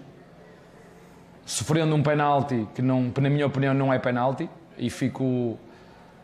[1.45, 4.49] sofrendo um penalti que, não, que, na minha opinião, não é penalti.
[4.75, 5.59] E fico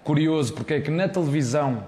[0.03, 1.84] curioso porque é que na televisão,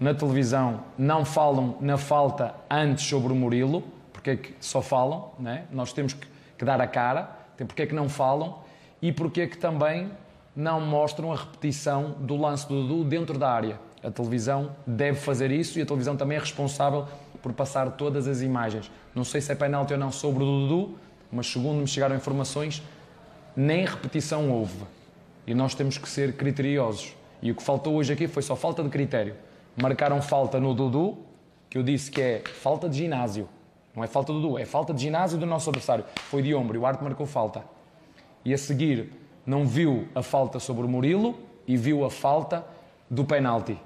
[0.00, 5.32] na televisão não falam na falta antes sobre o Murilo, porque é que só falam,
[5.38, 5.64] né?
[5.70, 6.26] nós temos que,
[6.56, 8.60] que dar a cara, porque é que não falam
[9.02, 10.10] e porque é que também
[10.56, 13.85] não mostram a repetição do lance do Dudu dentro da área.
[14.06, 17.08] A televisão deve fazer isso e a televisão também é responsável
[17.42, 18.88] por passar todas as imagens.
[19.12, 20.96] Não sei se é penalti ou não sobre o Dudu,
[21.32, 22.84] mas segundo me chegaram informações,
[23.56, 24.84] nem repetição houve.
[25.44, 27.16] E nós temos que ser criteriosos.
[27.42, 29.34] E o que faltou hoje aqui foi só falta de critério.
[29.76, 31.18] Marcaram falta no Dudu,
[31.68, 33.48] que eu disse que é falta de ginásio.
[33.92, 36.04] Não é falta do Dudu, é falta de ginásio do nosso adversário.
[36.30, 37.64] Foi de ombro e o Arte marcou falta.
[38.44, 39.12] E a seguir
[39.44, 41.36] não viu a falta sobre o Murilo
[41.66, 42.64] e viu a falta
[43.10, 43.76] do penalti.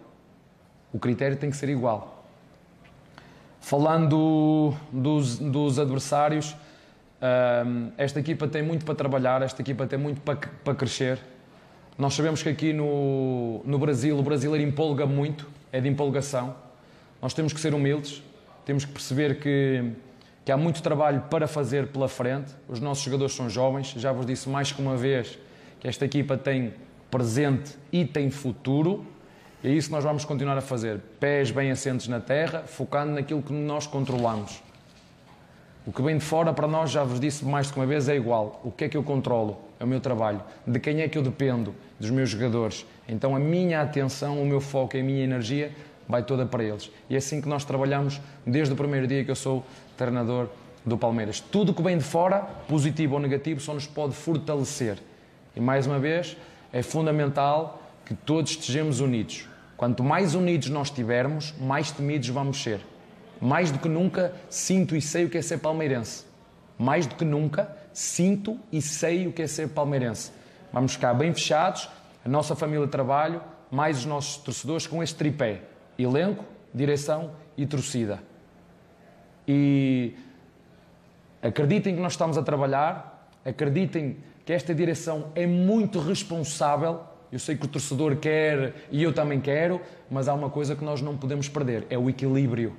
[0.93, 2.24] O critério tem que ser igual.
[3.61, 6.57] Falando dos, dos adversários,
[7.97, 11.20] esta equipa tem muito para trabalhar, esta equipa tem muito para, para crescer.
[11.99, 16.57] Nós sabemos que aqui no, no Brasil, o brasileiro empolga muito, é de empolgação.
[17.20, 18.22] Nós temos que ser humildes,
[18.64, 19.93] temos que perceber que,
[20.45, 22.53] que há muito trabalho para fazer pela frente.
[22.66, 25.38] Os nossos jogadores são jovens, já vos disse mais que uma vez
[25.78, 26.72] que esta equipa tem
[27.11, 29.05] presente e tem futuro.
[29.62, 31.00] E é isso que nós vamos continuar a fazer.
[31.18, 34.62] Pés bem assentes na terra, focando naquilo que nós controlamos.
[35.86, 38.16] O que vem de fora, para nós, já vos disse mais de uma vez, é
[38.16, 38.61] igual.
[38.64, 39.58] O que é que eu controlo?
[39.78, 40.42] É o meu trabalho.
[40.66, 41.74] De quem é que eu dependo?
[41.98, 42.86] Dos meus jogadores.
[43.08, 45.72] Então a minha atenção, o meu foco, a minha energia
[46.08, 46.90] vai toda para eles.
[47.08, 49.64] E é assim que nós trabalhamos desde o primeiro dia que eu sou
[49.96, 50.48] treinador
[50.84, 51.40] do Palmeiras.
[51.40, 54.98] Tudo que vem de fora, positivo ou negativo, só nos pode fortalecer.
[55.54, 56.36] E mais uma vez,
[56.72, 59.49] é fundamental que todos estejamos unidos.
[59.80, 62.82] Quanto mais unidos nós estivermos, mais temidos vamos ser.
[63.40, 66.26] Mais do que nunca sinto e sei o que é ser palmeirense.
[66.78, 70.32] Mais do que nunca sinto e sei o que é ser palmeirense.
[70.70, 71.88] Vamos ficar bem fechados,
[72.22, 75.62] a nossa família de trabalho, mais os nossos torcedores com este tripé:
[75.98, 78.22] elenco, direção e torcida.
[79.48, 80.14] E
[81.40, 87.00] acreditem que nós estamos a trabalhar, acreditem que esta direção é muito responsável.
[87.32, 90.84] Eu sei que o torcedor quer e eu também quero, mas há uma coisa que
[90.84, 92.74] nós não podemos perder: é o equilíbrio.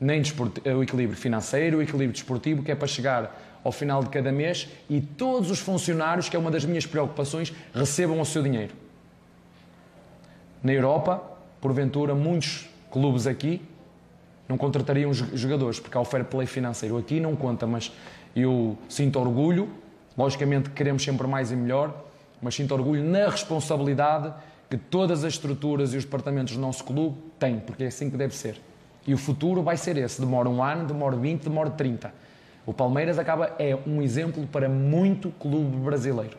[0.00, 0.22] Nem
[0.64, 4.30] é o equilíbrio financeiro, o equilíbrio desportivo, que é para chegar ao final de cada
[4.30, 8.74] mês e todos os funcionários, que é uma das minhas preocupações, recebam o seu dinheiro.
[10.62, 11.22] Na Europa,
[11.60, 13.60] porventura, muitos clubes aqui
[14.48, 16.96] não contratariam jogadores, porque há o fair play financeiro.
[16.96, 17.90] Aqui não conta, mas
[18.34, 19.68] eu sinto orgulho,
[20.16, 22.05] logicamente queremos sempre mais e melhor,
[22.40, 24.32] mas sinto orgulho na responsabilidade
[24.68, 28.16] que todas as estruturas e os departamentos do nosso clube têm, porque é assim que
[28.16, 28.60] deve ser.
[29.06, 32.12] E o futuro vai ser esse: demora um ano, demora 20, demora 30.
[32.66, 36.36] O Palmeiras acaba é um exemplo para muito clube brasileiro.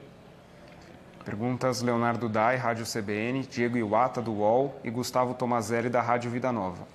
[1.24, 6.52] Perguntas Leonardo Dai, Rádio CBN, Diego Iwata, do UOL e Gustavo Tomazelli, da Rádio Vida
[6.52, 6.88] Nova.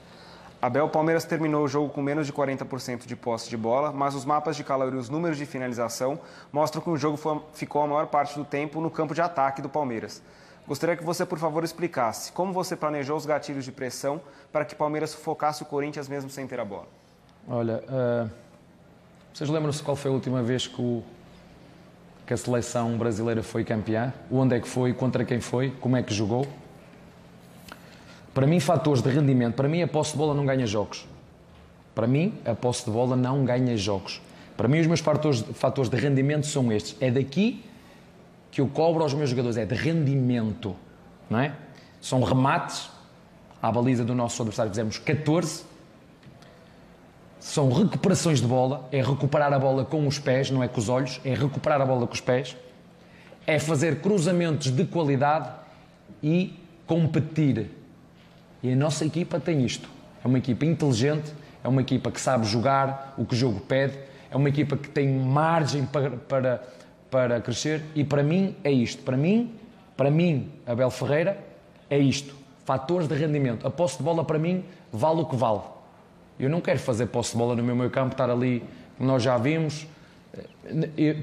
[0.63, 4.25] Abel Palmeiras terminou o jogo com menos de 40% de posse de bola, mas os
[4.25, 6.19] mapas de calor e os números de finalização
[6.53, 9.61] mostram que o jogo foi, ficou a maior parte do tempo no campo de ataque
[9.61, 10.23] do Palmeiras.
[10.67, 14.21] Gostaria que você, por favor, explicasse como você planejou os gatilhos de pressão
[14.53, 16.87] para que o Palmeiras sufocasse o Corinthians mesmo sem ter a bola.
[17.49, 18.43] Olha, uh
[19.33, 21.03] vocês lembram-se qual foi a última vez que, o,
[22.27, 24.13] que a seleção brasileira foi campeã?
[24.31, 24.93] Onde é que foi?
[24.93, 25.71] Contra quem foi?
[25.81, 26.47] Como é que jogou?
[28.35, 29.55] Para mim, fatores de rendimento.
[29.55, 31.07] Para mim, a posse de bola não ganha jogos.
[31.95, 34.21] Para mim, a posse de bola não ganha jogos.
[34.57, 36.97] Para mim, os meus fatores, fatores de rendimento são estes.
[37.01, 37.65] É daqui
[38.51, 39.57] que eu cobro aos meus jogadores.
[39.57, 40.75] É de rendimento.
[41.29, 41.55] Não é?
[42.01, 42.91] São remates.
[43.61, 45.73] À baliza do nosso adversário fizemos 14
[47.43, 50.89] são recuperações de bola, é recuperar a bola com os pés, não é com os
[50.89, 52.57] olhos, é recuperar a bola com os pés,
[53.45, 55.51] é fazer cruzamentos de qualidade
[56.23, 56.57] e
[56.87, 57.69] competir.
[58.63, 59.89] E a nossa equipa tem isto.
[60.25, 61.33] É uma equipa inteligente,
[61.65, 63.99] é uma equipa que sabe jogar o que o jogo pede,
[64.31, 66.63] é uma equipa que tem margem para, para,
[67.11, 69.03] para crescer e para mim é isto.
[69.03, 69.53] Para mim,
[69.97, 71.39] para mim, Abel Ferreira,
[71.91, 72.35] é isto.
[72.65, 73.67] Fatores de rendimento.
[73.67, 75.61] A posse de bola para mim vale o que vale.
[76.39, 78.63] Eu não quero fazer posse de bola no meu meio campo, estar ali,
[78.99, 79.87] nós já vimos.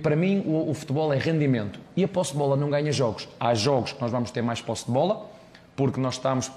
[0.04, 1.80] Para mim, o, futebol é rendimento.
[1.96, 3.28] E a posse de bola não ganha jogos.
[3.40, 5.26] Há jogos que nós vamos ter mais posse de bola,
[5.76, 6.52] porque nós estamos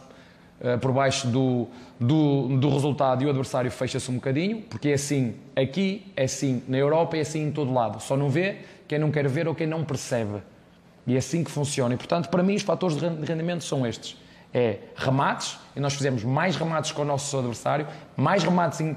[0.81, 1.67] por baixo do,
[1.99, 6.63] do, do, resultado e o adversário fecha-se um bocadinho, porque é assim aqui, é assim
[6.69, 8.01] na Europa, é assim em todo lado.
[8.01, 10.43] Só não vê quem não quer ver ou quem não percebe.
[11.07, 11.95] E é assim que funciona.
[11.95, 14.17] E, portanto, para mim, os fatores de rendimento são estes
[14.55, 17.87] é remates, e nós fizemos mais remates com o nosso adversário,
[18.17, 18.95] mais remates uh,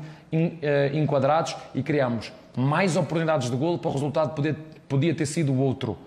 [0.94, 4.56] enquadrados e criamos mais oportunidades de golo para o resultado poder,
[4.88, 5.98] podia ter sido outro.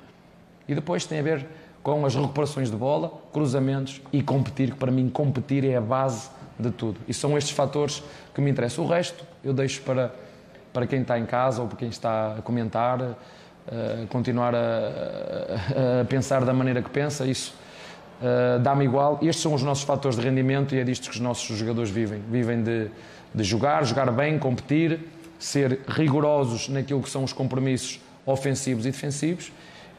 [0.67, 1.47] E depois tem a ver
[1.95, 6.29] com as recuperações de bola, cruzamentos e competir, que para mim competir é a base
[6.59, 7.01] de tudo.
[7.09, 8.03] E são estes fatores
[8.35, 8.85] que me interessam.
[8.85, 10.13] O resto eu deixo para,
[10.71, 13.17] para quem está em casa ou para quem está a comentar, uh,
[14.11, 17.25] continuar a, a, pensar da maneira que pensa.
[17.25, 17.55] Isso
[18.21, 19.19] uh, dá-me igual.
[19.23, 22.21] Estes são os nossos fatores de rendimento e é disto que os nossos jogadores vivem.
[22.31, 22.91] Vivem de,
[23.35, 25.01] de jogar, jogar bem, competir,
[25.39, 29.51] ser rigorosos naquilo que são os compromissos ofensivos e defensivos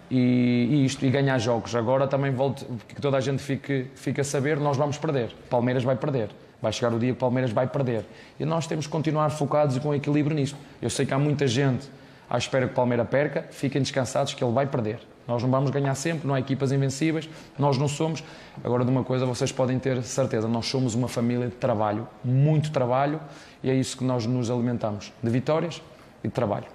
[0.09, 1.75] e, e, isto, e ganhar jogos.
[1.75, 5.33] Agora também volto, que toda a gente fique, fique a saber, nós vamos perder.
[5.49, 6.29] Palmeiras vai perder.
[6.61, 8.05] Vai chegar o dia que Palmeiras vai perder.
[8.39, 10.57] E nós temos que continuar focados e com equilíbrio nisso.
[10.81, 11.89] Eu sei que há muita gente
[12.29, 14.99] à espera que Palmeiras perca, fiquem descansados que ele vai perder.
[15.27, 18.23] Nós não vamos ganhar sempre, não há equipas invencíveis, nós não somos.
[18.63, 22.71] Agora, de uma coisa vocês podem ter certeza, nós somos uma família de trabalho, muito
[22.71, 23.19] trabalho,
[23.63, 25.81] e é isso que nós nos alimentamos, de vitórias
[26.23, 26.65] e de trabalho.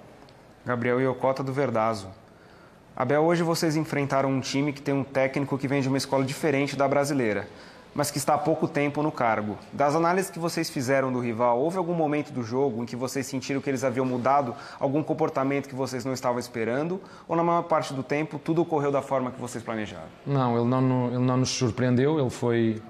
[0.65, 2.07] Gabriel Iocota do Verdazo.
[2.97, 6.23] Abel, hoje vocês enfrentaram um time que tem um técnico que vem de uma escola
[6.23, 7.45] diferente da brasileira
[7.97, 9.57] mas que está há pouco tempo no cargo.
[9.71, 13.25] Das análises que vocês fizeram do rival, houve algum momento do jogo em que vocês
[13.25, 16.99] sentiram que eles haviam mudado algum comportamento que vocês não estavam esperando?
[17.25, 20.09] Ou na maior parte do tempo tudo ocorreu da forma que vocês planejaram?
[20.27, 22.81] Não, ele não, ele não nos surpreendeu, ele foi,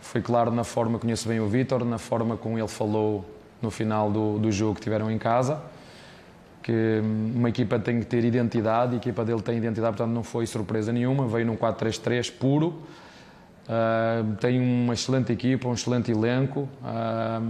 [0.00, 3.24] foi claro na forma, conheço bem o Vítor, na forma como ele falou
[3.62, 5.62] no final do, do jogo que tiveram em casa
[6.66, 7.00] que
[7.32, 10.92] uma equipa tem que ter identidade, a equipa dele tem identidade, portanto não foi surpresa
[10.92, 12.82] nenhuma, veio num 4-3-3 puro,
[13.66, 16.68] Uh, tem uma excelente equipa, um excelente elenco.
[16.82, 17.42] Uh,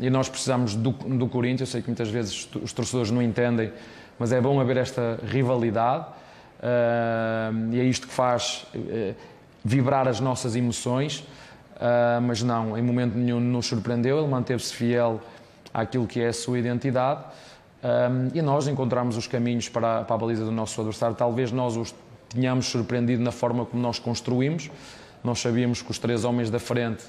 [0.00, 1.60] e nós precisamos do, do Corinthians.
[1.60, 3.72] Eu sei que muitas vezes os torcedores não entendem,
[4.18, 6.04] mas é bom haver esta rivalidade.
[6.58, 9.14] Uh, e é isto que faz eh,
[9.64, 11.24] vibrar as nossas emoções.
[12.26, 15.20] mas não, em momento nenhum nos surpreendeu, ele manteve-se fiel
[15.72, 17.22] àquilo que é a sua identidade
[18.34, 21.14] e nós encontramos os caminhos para, para a baliza do nosso adversário.
[21.14, 21.94] Talvez nós os
[22.28, 24.70] tínhamos surpreendido na forma como nós construímos.
[25.22, 27.04] Nós sabíamos que os três homens da frente,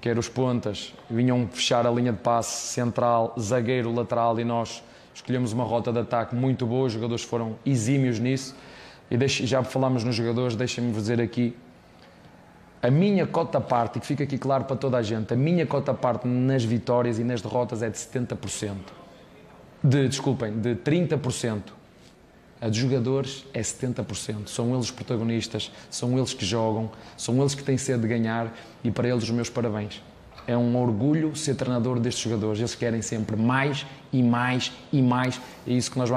[0.00, 4.82] que eram os pontas, vinham fechar a linha de passe central, zagueiro, lateral e nós
[5.14, 6.86] escolhemos uma rota de ataque muito boa.
[6.86, 8.54] Os jogadores foram exímios nisso.
[9.10, 11.56] E deixe, já falámos nos jogadores, deixem-me dizer aqui
[12.82, 15.66] a minha cota parte, e que fica aqui claro para toda a gente, a minha
[15.66, 19.05] cota parte nas vitórias e nas derrotas é de 70%.
[19.82, 21.62] De, desculpem, de 30%.
[22.60, 24.48] A dos jogadores é 70%.
[24.48, 28.52] São eles protagonistas, são eles que jogam, são eles que têm sede de ganhar
[28.82, 30.02] e para eles os meus parabéns.
[30.46, 32.58] É um orgulho ser treinador destes jogadores.
[32.58, 35.40] Eles querem sempre mais e mais e mais.
[35.66, 36.10] É isso que nós,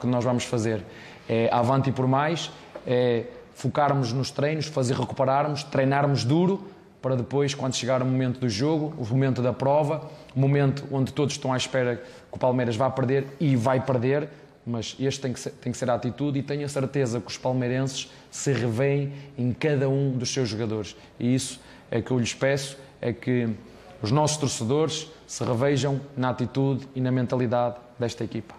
[0.00, 0.82] que nós vamos fazer.
[1.28, 2.50] É avante e por mais,
[2.86, 6.66] é focarmos nos treinos, fazer recuperarmos, treinarmos duro
[7.00, 11.12] para depois, quando chegar o momento do jogo, o momento da prova, o momento onde
[11.12, 12.02] todos estão à espera que
[12.36, 14.28] o Palmeiras vá perder e vai perder,
[14.66, 17.28] mas este tem que ser, tem que ser a atitude e tenho a certeza que
[17.28, 20.96] os palmeirenses se revêem em cada um dos seus jogadores.
[21.18, 23.48] E isso é que eu lhes peço, é que
[24.02, 28.54] os nossos torcedores se revejam na atitude e na mentalidade desta equipa.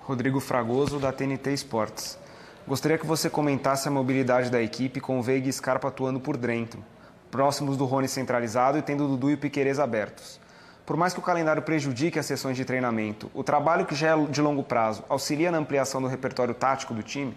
[0.00, 2.18] Rodrigo Fragoso, da TNT Esportes.
[2.66, 6.84] Gostaria que você comentasse a mobilidade da equipe com Veiga e Scarpa atuando por dentro,
[7.30, 10.40] próximos do Rony centralizado e tendo Dudu e o Piquerez abertos.
[10.84, 14.26] Por mais que o calendário prejudique as sessões de treinamento, o trabalho que já é
[14.26, 17.36] de longo prazo auxilia na ampliação do repertório tático do time?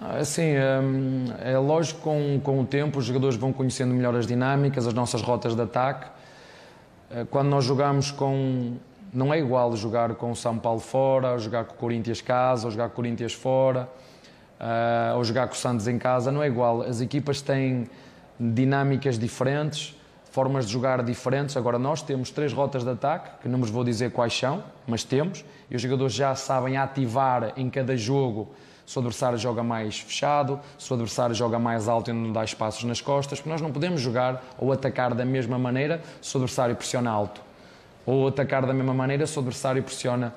[0.00, 0.54] Assim,
[1.40, 4.94] é lógico que com, com o tempo os jogadores vão conhecendo melhor as dinâmicas, as
[4.94, 6.06] nossas rotas de ataque.
[7.10, 8.76] Eh, quando nós jogamos com.
[9.12, 12.66] Não é igual jogar com o São Paulo fora, ou jogar com o Corinthians casa,
[12.66, 13.88] ou jogar com o Corinthians fora
[14.58, 16.82] uh, ou jogar com o Santos em casa, não é igual.
[16.82, 17.88] As equipas têm
[18.38, 19.96] dinâmicas diferentes,
[20.30, 21.56] formas de jogar diferentes.
[21.56, 25.02] Agora, nós temos três rotas de ataque, que não vos vou dizer quais são, mas
[25.02, 28.48] temos, e os jogadores já sabem ativar em cada jogo
[28.88, 32.42] se o adversário joga mais fechado, se o adversário joga mais alto e não dá
[32.42, 36.38] espaços nas costas, porque nós não podemos jogar ou atacar da mesma maneira se o
[36.38, 37.42] adversário pressiona alto,
[38.06, 40.32] ou atacar da mesma maneira se o adversário pressiona,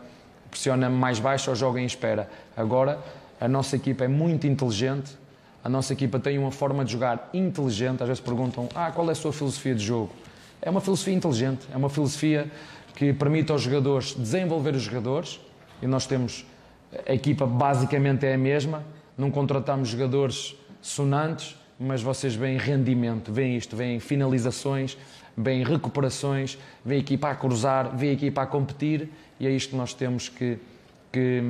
[0.50, 2.30] pressiona mais baixo ou joga em espera.
[2.58, 3.00] Agora,
[3.40, 5.18] a nossa equipa é muito inteligente,
[5.64, 8.02] a nossa equipa tem uma forma de jogar inteligente.
[8.02, 10.12] Às vezes perguntam: ah, qual é a sua filosofia de jogo?
[10.62, 12.52] É uma filosofia inteligente, é uma filosofia
[12.96, 15.40] que permite aos jogadores desenvolver os jogadores
[15.82, 16.46] e nós temos.
[17.08, 18.84] A equipa basicamente é a mesma,
[19.18, 24.98] não contratamos jogadores sonantes, mas vocês veem rendimento, veem isto, veem finalizações,
[25.38, 29.10] veem recuperações, veem a equipa a cruzar, veem a equipa a competir
[29.40, 30.60] e é isto que nós temos que,
[31.12, 31.42] que,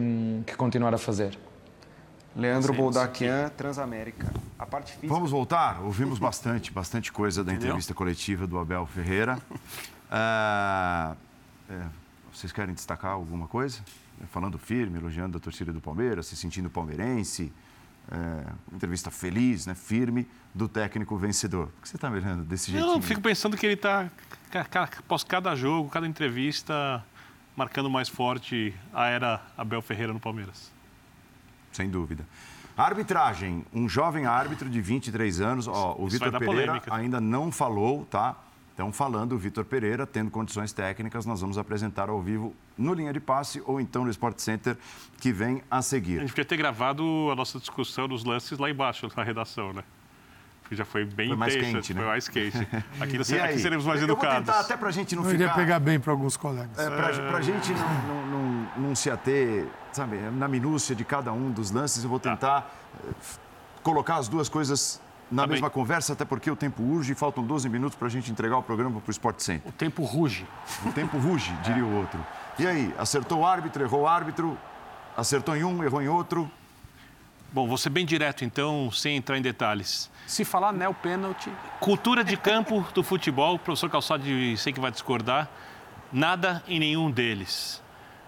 [0.45, 1.37] que continuar a fazer.
[2.35, 4.31] Leandro Boldaquian, Transamérica.
[4.57, 5.13] A parte física...
[5.13, 5.81] Vamos voltar?
[5.81, 9.39] Ouvimos bastante, bastante coisa da entrevista coletiva do Abel Ferreira.
[10.13, 11.15] Ah,
[11.69, 11.85] é,
[12.33, 13.79] vocês querem destacar alguma coisa?
[14.29, 17.49] Falando firme, elogiando a torcida do Palmeiras, se sentindo palmeirense.
[18.11, 21.67] É, entrevista feliz, né, firme, do técnico vencedor.
[21.67, 22.85] Por que você está me olhando desse jeito?
[22.85, 24.11] Eu fico pensando que ele está,
[24.99, 27.01] após cada jogo, cada entrevista,
[27.55, 30.69] marcando mais forte a era Abel Ferreira no Palmeiras
[31.71, 32.25] sem dúvida.
[32.77, 36.93] Arbitragem, um jovem árbitro de 23 anos, ó, o Vitor Pereira polêmica.
[36.93, 38.35] ainda não falou, tá?
[38.71, 43.11] Estão falando o Vitor Pereira, tendo condições técnicas, nós vamos apresentar ao vivo no Linha
[43.11, 44.77] de Passe ou então no Sport Center
[45.19, 46.17] que vem a seguir.
[46.17, 49.83] A gente podia ter gravado a nossa discussão dos lances lá embaixo na redação, né?
[50.71, 51.99] Que já foi bem foi mais intensa, quente, né?
[51.99, 52.57] foi mais quente.
[53.01, 54.07] Aqui, aqui seremos mais educados.
[54.07, 55.43] Eu vou tentar até para a gente não Eu ficar...
[55.43, 56.79] iria pegar bem para alguns colegas.
[56.79, 61.33] É, para a gente não, não, não, não, se ater, sabe, na minúcia de cada
[61.33, 62.29] um dos lances, eu vou tá.
[62.31, 62.71] tentar tá.
[63.83, 65.73] colocar as duas coisas na tá mesma bem.
[65.73, 68.63] conversa, até porque o tempo urge e faltam 12 minutos para a gente entregar o
[68.63, 69.67] programa para o Sport Center.
[69.67, 70.47] O tempo ruge.
[70.85, 72.25] O tempo ruge, diria o outro.
[72.57, 74.57] E aí, acertou o árbitro, errou o árbitro,
[75.17, 76.49] acertou em um, errou em outro.
[77.53, 80.09] Bom, vou ser bem direto então, sem entrar em detalhes.
[80.25, 81.51] Se falar neo pênalti.
[81.81, 84.23] Cultura de campo do futebol, o professor Calçado
[84.55, 85.49] sei que vai discordar.
[86.13, 87.83] Nada em nenhum deles.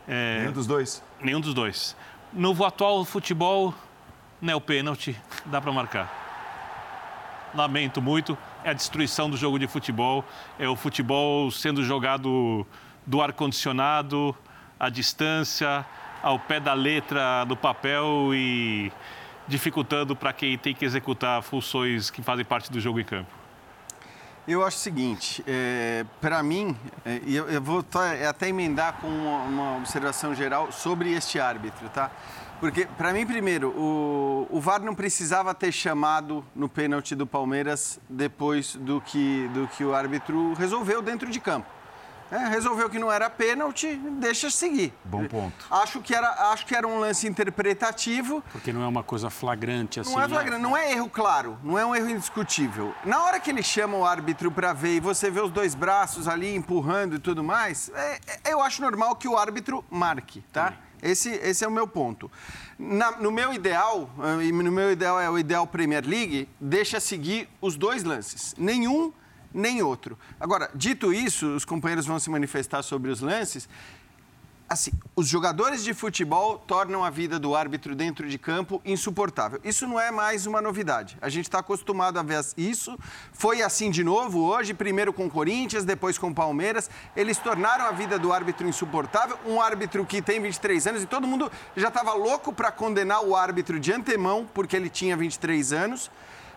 [0.06, 0.40] É...
[0.40, 1.02] Nenhum dos dois?
[1.22, 1.96] Nenhum dos dois.
[2.34, 3.74] No atual futebol,
[4.42, 5.16] neo pênalti,
[5.46, 7.52] dá para marcar.
[7.56, 10.26] Lamento muito, é a destruição do jogo de futebol,
[10.60, 12.68] é o futebol sendo jogado
[13.06, 14.36] do ar-condicionado,
[14.78, 15.86] à distância,
[16.24, 18.92] ao pé da letra do papel e
[19.48, 23.30] dificultando para quem tem que executar funções que fazem parte do jogo em campo?
[24.48, 29.08] Eu acho o seguinte, é, para mim, é, eu, eu, vou é, até emendar com
[29.08, 32.12] uma, uma, observação geral sobre este árbitro, tá?
[32.60, 38.00] Porque, para mim, primeiro, o, o VAR não precisava ter chamado no pênalti do Palmeiras
[38.10, 41.68] depois do que, do que o árbitro resolveu dentro de campo.
[42.34, 44.92] É, resolveu que não era pênalti, deixa seguir.
[45.06, 45.68] Bom ponto.
[45.70, 48.44] Acho que era, acho que era um lance interpretativo.
[48.52, 50.12] Porque não é uma coisa flagrante assim.
[50.12, 50.30] Não é né?
[50.30, 52.92] flagrante, não é erro claro, não é um erro indiscutível.
[53.06, 56.28] Na hora que ele chama o árbitro para ver e você vê os dois braços
[56.28, 60.74] ali empurrando e tudo mais, é- é- eu acho normal que o árbitro marque, tá?
[61.04, 62.32] Esse, esse é o meu ponto.
[62.80, 64.10] Na- no meu ideal,
[64.40, 68.56] eh, e no meu ideal é o ideal Premier League, deixa seguir os dois lances.
[68.58, 69.14] Nenhum,
[69.54, 70.18] nem outro.
[70.40, 73.68] Agora, dito isso, os companheiros vão se manifestar sobre os lances
[74.74, 79.60] assim, os jogadores de futebol tornam a vida do árbitro dentro de campo insuportável.
[79.64, 81.18] Isso não é mais uma novidade.
[81.22, 82.98] A gente está acostumado a ver isso.
[83.32, 86.90] Foi assim de novo hoje, primeiro com o Corinthians, depois com o Palmeiras.
[87.16, 89.38] Eles tornaram a vida do árbitro insuportável.
[89.46, 93.36] Um árbitro que tem 23 anos e todo mundo já estava louco para condenar o
[93.36, 96.10] árbitro de antemão, porque ele tinha 23 anos.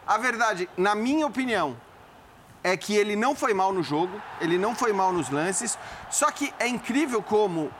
[0.06, 1.76] A verdade, na minha opinião,
[2.66, 5.78] é que ele não foi mal no jogo, ele não foi mal nos lances,
[6.10, 7.70] só que é incrível como,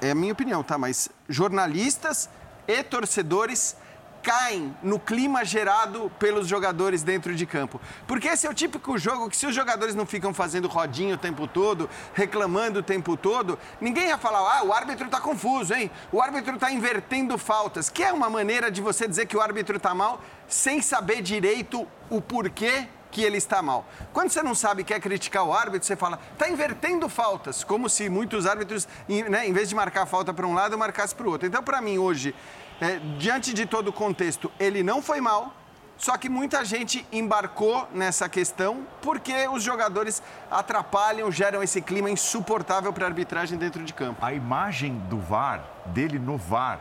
[0.00, 0.78] é a minha opinião, tá?
[0.78, 2.30] Mas jornalistas
[2.66, 3.76] e torcedores
[4.22, 7.78] caem no clima gerado pelos jogadores dentro de campo.
[8.06, 11.18] Porque esse é o típico jogo que se os jogadores não ficam fazendo rodinho o
[11.18, 15.90] tempo todo, reclamando o tempo todo, ninguém ia falar, ah, o árbitro tá confuso, hein?
[16.10, 19.78] O árbitro tá invertendo faltas, que é uma maneira de você dizer que o árbitro
[19.78, 23.84] tá mal sem saber direito o porquê que ele está mal.
[24.12, 28.08] Quando você não sabe quer criticar o árbitro, você fala, está invertendo faltas, como se
[28.08, 28.86] muitos árbitros,
[29.28, 31.46] né, em vez de marcar falta para um lado, marcasse para o outro.
[31.46, 32.34] Então, para mim, hoje,
[32.80, 35.54] é, diante de todo o contexto, ele não foi mal,
[36.00, 42.90] só que muita gente embarcou nessa questão porque os jogadores atrapalham, geram esse clima insuportável
[42.90, 44.24] para a arbitragem dentro de campo.
[44.24, 46.80] A imagem do VAR, dele no VAR,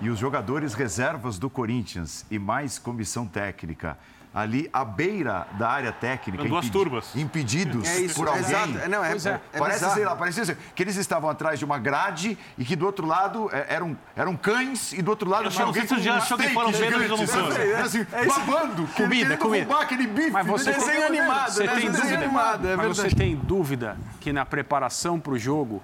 [0.00, 3.96] e os jogadores reservas do Corinthians e mais comissão técnica,
[4.36, 7.16] ali à beira da área técnica, duas turbas.
[7.16, 8.42] impedidos É isso, por alguém.
[8.42, 8.78] exato.
[8.80, 9.40] É, Não, é, é.
[9.54, 9.94] é Parece, bizarro.
[9.94, 13.06] sei lá, parecia assim, que eles estavam atrás de uma grade e que do outro
[13.06, 16.16] lado é, eram, eram cães e do outro lado tinha sei alguém com já um
[16.18, 17.52] achou que steak gigante, não foram.
[17.56, 19.64] É assim, babando, Comida, querendo comida.
[19.64, 20.30] roubar aquele bife.
[20.30, 20.72] Mas você-?
[20.72, 21.74] Desenho animado, Você né?
[21.74, 25.82] tem Desenho dúvida, animado, é mas você tem dúvida que na preparação para o jogo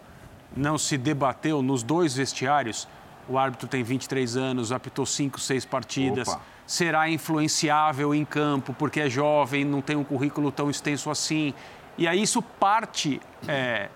[0.55, 2.86] não se debateu nos dois vestiários?
[3.26, 6.28] O árbitro tem 23 anos, apitou 5, 6 partidas.
[6.28, 6.40] Opa.
[6.73, 11.53] Será influenciável em campo porque é jovem, não tem um currículo tão extenso assim.
[11.99, 13.91] E aí isso parte é,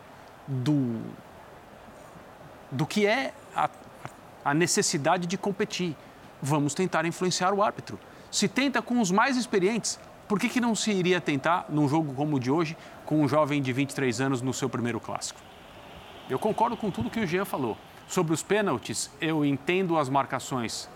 [0.46, 1.00] do,
[2.70, 3.70] do que é a,
[4.44, 5.96] a necessidade de competir.
[6.42, 7.98] Vamos tentar influenciar o árbitro.
[8.30, 9.98] Se tenta com os mais experientes,
[10.28, 13.26] por que, que não se iria tentar, num jogo como o de hoje, com um
[13.26, 15.40] jovem de 23 anos no seu primeiro clássico?
[16.28, 17.74] Eu concordo com tudo que o Jean falou.
[18.06, 20.90] Sobre os pênaltis, eu entendo as marcações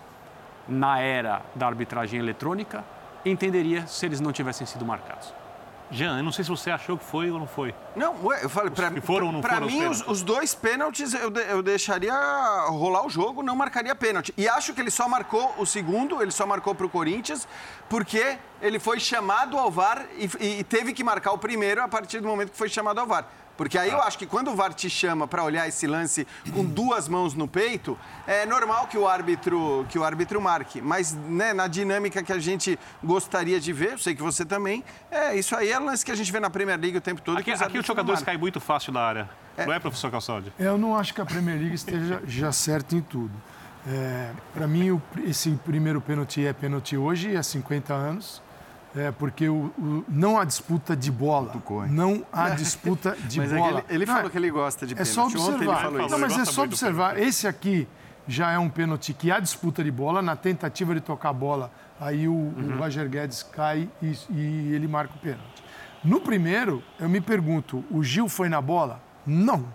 [0.67, 2.83] na era da arbitragem eletrônica,
[3.25, 5.33] entenderia se eles não tivessem sido marcados.
[5.93, 7.75] Jean, eu não sei se você achou que foi ou não foi.
[7.97, 10.55] Não, ué, eu falei, pra, que foram ou não pra foram os mim, os, dois
[10.55, 12.13] pênaltis eu, de- eu deixaria
[12.69, 14.33] rolar o jogo, não marcaria pênalti.
[14.37, 17.45] E acho que ele só marcou o segundo, ele só marcou pro Corinthians,
[17.89, 22.21] porque ele foi chamado ao VAR e, e teve que marcar o primeiro a partir
[22.21, 23.25] do momento que foi chamado ao VAR.
[23.61, 26.65] Porque aí eu acho que quando o VAR te chama para olhar esse lance com
[26.65, 27.95] duas mãos no peito,
[28.25, 30.81] é normal que o árbitro, que o árbitro marque.
[30.81, 34.83] Mas né, na dinâmica que a gente gostaria de ver, eu sei que você também,
[35.11, 37.37] é isso aí é lance que a gente vê na Premier League o tempo todo.
[37.37, 39.29] Aqui, aqui os jogadores caem muito fácil da área.
[39.55, 40.51] Não é, professor Calçade?
[40.57, 43.31] Eu não acho que a Premier League esteja já certa em tudo.
[44.55, 48.41] Para mim, o- esse primeiro pênalti é pênalti hoje, há 50 anos,
[48.95, 51.53] é, porque o, o- não há disputa de bola.
[51.89, 53.79] Não há disputa de Mas é bola.
[53.87, 55.13] ele, ele Não, falou que ele gosta de É pênalti.
[55.13, 55.85] só Ontem ele observar.
[55.93, 56.09] Ele isso.
[56.11, 57.17] Não, mas é só observar.
[57.19, 57.87] Esse aqui
[58.27, 61.71] já é um pênalti que há disputa de bola, na tentativa de tocar a bola,
[61.99, 65.63] aí o, o Roger Guedes cai e, e ele marca o pênalti.
[66.03, 69.01] No primeiro, eu me pergunto, o Gil foi na bola?
[69.25, 69.65] Não.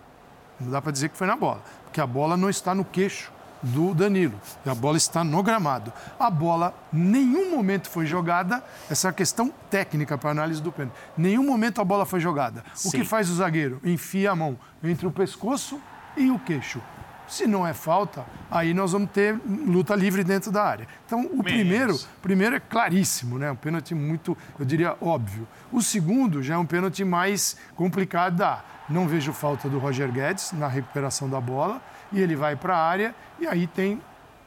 [0.59, 3.31] Não dá para dizer que foi na bola, porque a bola não está no queixo
[3.67, 4.39] do Danilo.
[4.65, 5.91] A bola está no gramado.
[6.19, 10.95] A bola, nenhum momento foi jogada, essa é a questão técnica para análise do pênalti.
[11.17, 12.63] Nenhum momento a bola foi jogada.
[12.85, 13.79] O que faz o zagueiro?
[13.83, 15.79] Enfia a mão entre o pescoço
[16.15, 16.81] e o queixo.
[17.27, 20.87] Se não é falta, aí nós vamos ter luta livre dentro da área.
[21.05, 23.51] Então, o primeiro, primeiro é claríssimo, né?
[23.51, 25.45] Um pênalti muito, eu diria, óbvio.
[25.69, 28.41] O segundo já é um pênalti mais complicado.
[28.87, 31.81] Não vejo falta do Roger Guedes na recuperação da bola
[32.11, 34.01] e ele vai para a área e aí tem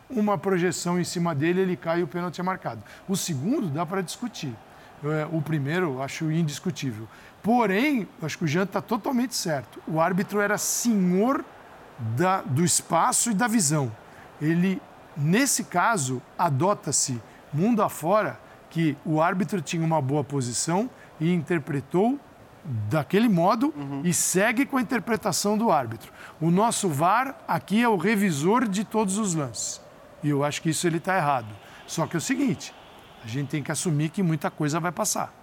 [0.09, 2.83] uma projeção em cima dele, ele cai e o pênalti é marcado.
[3.09, 4.55] O segundo dá para discutir.
[5.05, 7.09] É, O primeiro acho indiscutível.
[7.43, 9.81] Porém, acho que o Jean está totalmente certo.
[9.87, 11.45] O árbitro era senhor
[12.17, 13.91] da- do espaço e da visão.
[14.43, 14.81] Ele,
[15.17, 17.21] nesse caso, adota-se
[17.53, 18.39] mundo afora
[18.69, 20.89] que o árbitro tinha uma boa posição
[21.19, 22.19] e interpretou
[22.65, 23.73] daquele modo
[24.05, 26.13] e segue com a interpretação do árbitro.
[26.41, 29.81] O nosso VAR aqui é o revisor de todos os lances.
[30.23, 31.49] E eu acho que isso ele está errado.
[31.87, 32.75] Só que é o seguinte,
[33.25, 35.40] a gente tem que assumir que muita coisa vai passar.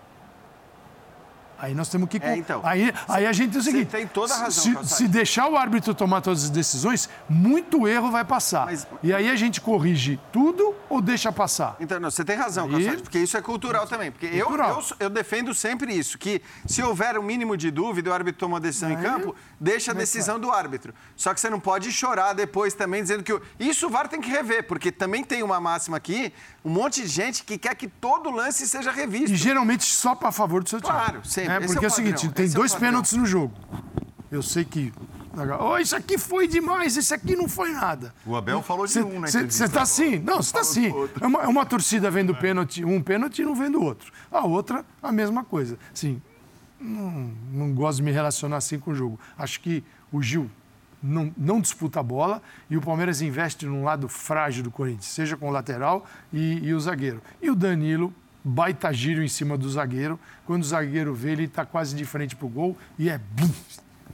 [1.60, 2.18] Aí nós temos que.
[2.22, 2.62] É, então.
[2.64, 5.58] aí, aí a gente tem o seguinte: tem toda a razão, se, se deixar o
[5.58, 8.66] árbitro tomar todas as decisões, muito erro vai passar.
[8.68, 11.76] Mas- E aí a gente corrige tudo ou deixa passar?
[11.80, 14.12] Então, não, você tem razão, Calçade, porque isso é cultural também.
[14.12, 14.82] Porque eu, Cultural.
[15.00, 18.40] eu, eu defendo sempre isso, que se houver um mínimo de dúvida e o árbitro
[18.40, 20.94] toma uma decisão em Aí- campo, deixa a decisão do árbitro.
[21.16, 23.38] Só que você não pode chorar depois também dizendo que...
[23.60, 26.32] Isso o VAR tem que rever, porque também tem uma máxima aqui,
[26.64, 29.32] um monte de gente que quer que todo lance seja revisto.
[29.32, 30.92] E geralmente só para favor do seu time.
[30.92, 31.47] Claro, sempre.
[31.50, 32.90] É, Esse porque é é o o seguinte, tem esse é o dois padrão.
[32.90, 33.54] pênaltis no jogo.
[34.32, 34.94] Eu sei que.
[35.60, 38.12] Oh, isso aqui foi demais, esse aqui não foi nada.
[38.26, 40.18] O Abel falou de um na Você está assim?
[40.18, 40.92] Não, você está assim.
[41.22, 44.12] É uma, é uma torcida vendo pênalti, um pênalti e não vendo outro.
[44.32, 45.78] A outra, a mesma coisa.
[45.94, 46.20] Assim,
[46.80, 49.20] não, não gosto de me relacionar assim com o jogo.
[49.38, 50.50] Acho que o Gil
[51.04, 55.38] não, não disputa a bola e o Palmeiras investe num lado frágil do Corinthians, seja
[55.38, 57.22] com o lateral e, e o zagueiro.
[57.40, 58.12] E o Danilo,
[58.48, 60.20] baita giro em cima do zagueiro.
[60.46, 63.52] Quando o zagueiro vê, ele está quase de frente para o gol e é bum,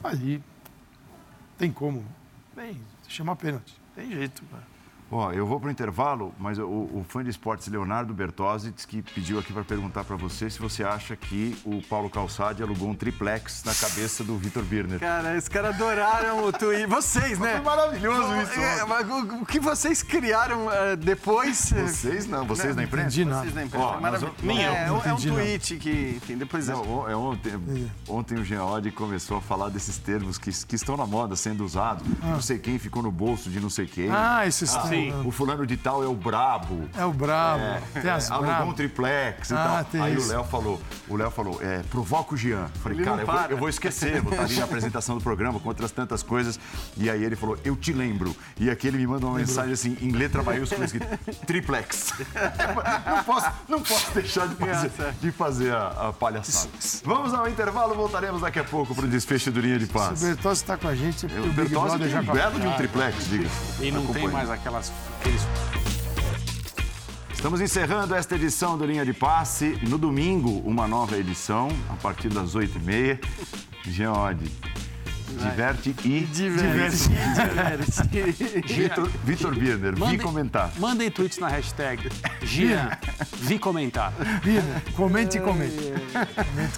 [0.03, 0.43] ali.
[1.57, 2.03] Tem como.
[2.55, 3.79] Bem, chamar pênalti.
[3.95, 4.72] Tem jeito, cara.
[5.13, 9.01] Ó, eu vou pro intervalo, mas o, o fã de esportes Leonardo Bertozzi disse que
[9.01, 12.95] pediu aqui para perguntar para você se você acha que o Paulo Calçade alugou um
[12.95, 14.99] triplex na cabeça do Vitor Birner.
[14.99, 16.87] Cara, os caras adoraram o Twitter.
[16.89, 17.53] Vocês, né?
[17.55, 18.59] Foi maravilhoso isso.
[18.59, 21.71] É, mas o o que vocês criaram eh, depois...
[21.71, 23.07] Vocês não, vocês da imprensa?
[23.07, 23.41] Entendi nada.
[23.41, 23.85] Vocês da imprensa.
[23.85, 24.35] Ó, é maravilhoso.
[24.39, 26.67] nós vamos- É, é um- é um tweet que, enfim, depois...
[26.67, 27.51] Não, o- é ontem,
[28.07, 32.03] ontem o Geode começou a falar desses termos que, que estão na moda sendo usados.
[32.21, 34.09] Não sei quem ficou no bolso de não sei quem.
[34.09, 34.73] Ah, esses
[35.11, 35.27] sim.
[35.27, 36.87] O fulano de tal é o brabo.
[36.97, 37.63] É o brabo.
[37.93, 39.85] tem as alugou um triplex e Ah, tal.
[39.85, 40.27] tem Aí isso.
[40.27, 42.67] o Léo falou, o Léo falou, é, provoca o Jean.
[42.81, 45.59] Falei, Ele cara, eu vou, eu vou esquecer, vou estar ali na apresentação do programa
[45.59, 46.59] com outras tantas coisas.
[46.97, 48.35] E aí ele falou, eu te lembro.
[48.59, 51.07] E aqui ele me manda uma mensagem assim, em letra maiúscula, escrito,
[51.45, 52.13] triplex.
[53.05, 56.69] não, posso, não posso deixar de fazer, de fazer a, a palhaçada.
[57.03, 60.21] Vamos ao intervalo, voltaremos daqui a pouco para o desfecho do Linha de O Paz.
[60.21, 61.25] Bertossi está com a gente.
[61.27, 63.47] porque O o Bertozzi já um belo de um triplex, diga.
[63.81, 64.91] E não tem mais aquelas.
[65.23, 65.47] Aqueles...
[67.33, 69.79] Estamos encerrando esta edição do Linha de Passe.
[69.87, 73.19] No domingo, uma nova edição, a partir das 8h30.
[73.85, 74.51] Geode,
[75.37, 77.09] diverte e Diverte.
[78.73, 80.71] Vitor, Vitor Birner, vi comentar.
[80.77, 82.09] Mandem tweets na hashtag
[82.41, 82.89] Gian,
[83.41, 84.13] vi comentar.
[84.43, 85.93] Bina, comente e comente.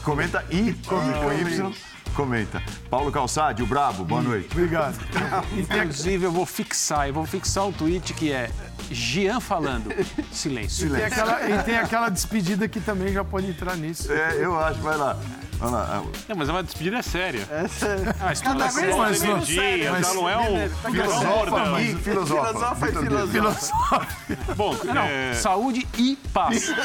[0.03, 1.73] Comenta e, com Y,
[2.15, 2.63] comenta.
[2.89, 4.49] Paulo Calçade, o Brabo, boa noite.
[4.51, 4.97] Obrigado.
[5.53, 8.49] Inclusive, eu vou fixar, eu vou fixar um tweet que é
[8.89, 9.91] Gian falando.
[10.31, 10.89] Silêncio.
[10.91, 14.11] Tem aquela, e tem aquela despedida que também já pode entrar nisso.
[14.11, 15.17] É, eu acho, vai lá.
[15.57, 16.03] Vai lá.
[16.27, 17.47] Não, mas é uma despedida séria.
[17.49, 20.13] Ah, tudo Cada é energia, mas- tá?
[20.13, 20.69] não é um...
[20.69, 22.47] Filosofa e filosofa.
[22.47, 24.07] Filosofa e filosofa.
[24.55, 26.69] Bom, Não, é, saúde e paz.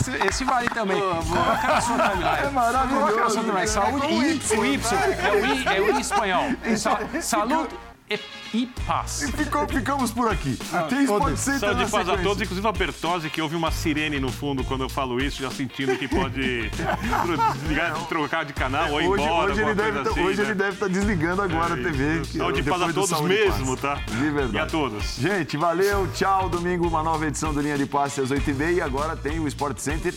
[0.00, 0.98] esse, esse vale também.
[0.98, 2.38] Sua timeline.
[2.46, 3.40] É maravilhoso.
[3.66, 4.98] Saúde e o Y.
[5.18, 6.44] É o I, é o I em espanhol.
[6.76, 7.74] Sa, saúde
[8.10, 8.18] e,
[8.54, 9.28] e paz.
[9.36, 10.56] Ficou- ficamos por aqui.
[10.88, 14.20] Quem pode ser Saúde e paz a todos, inclusive a Bertozzi, que ouve uma sirene
[14.20, 16.70] no fundo quando eu falo isso, já sentindo que pode
[17.62, 20.44] desligar, trocar de canal ou ir Hoje, embora, hoje, ele deve, tá- assim, hoje né?
[20.44, 22.20] ele deve estar desligando agora a TV.
[22.20, 23.22] que- Saúde e paz a todos e Paz.
[23.28, 23.94] mesmo, tá?
[23.94, 24.56] De verdade.
[24.56, 25.16] E a todos.
[25.16, 26.48] Gente, valeu, tchau.
[26.48, 28.74] Domingo, uma nova edição do Linha de Passe às 8h30.
[28.74, 30.14] E agora tem o Sport Center,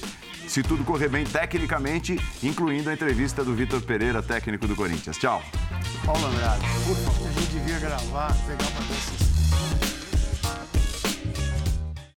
[0.48, 5.18] se tudo correr bem tecnicamente, incluindo a entrevista do Vitor Pereira, técnico do Corinthians.
[5.18, 5.42] Tchau.
[6.06, 6.62] Paulo Andrade.
[6.86, 9.17] Por favor, a gente devia gravar, pegar uma dessas.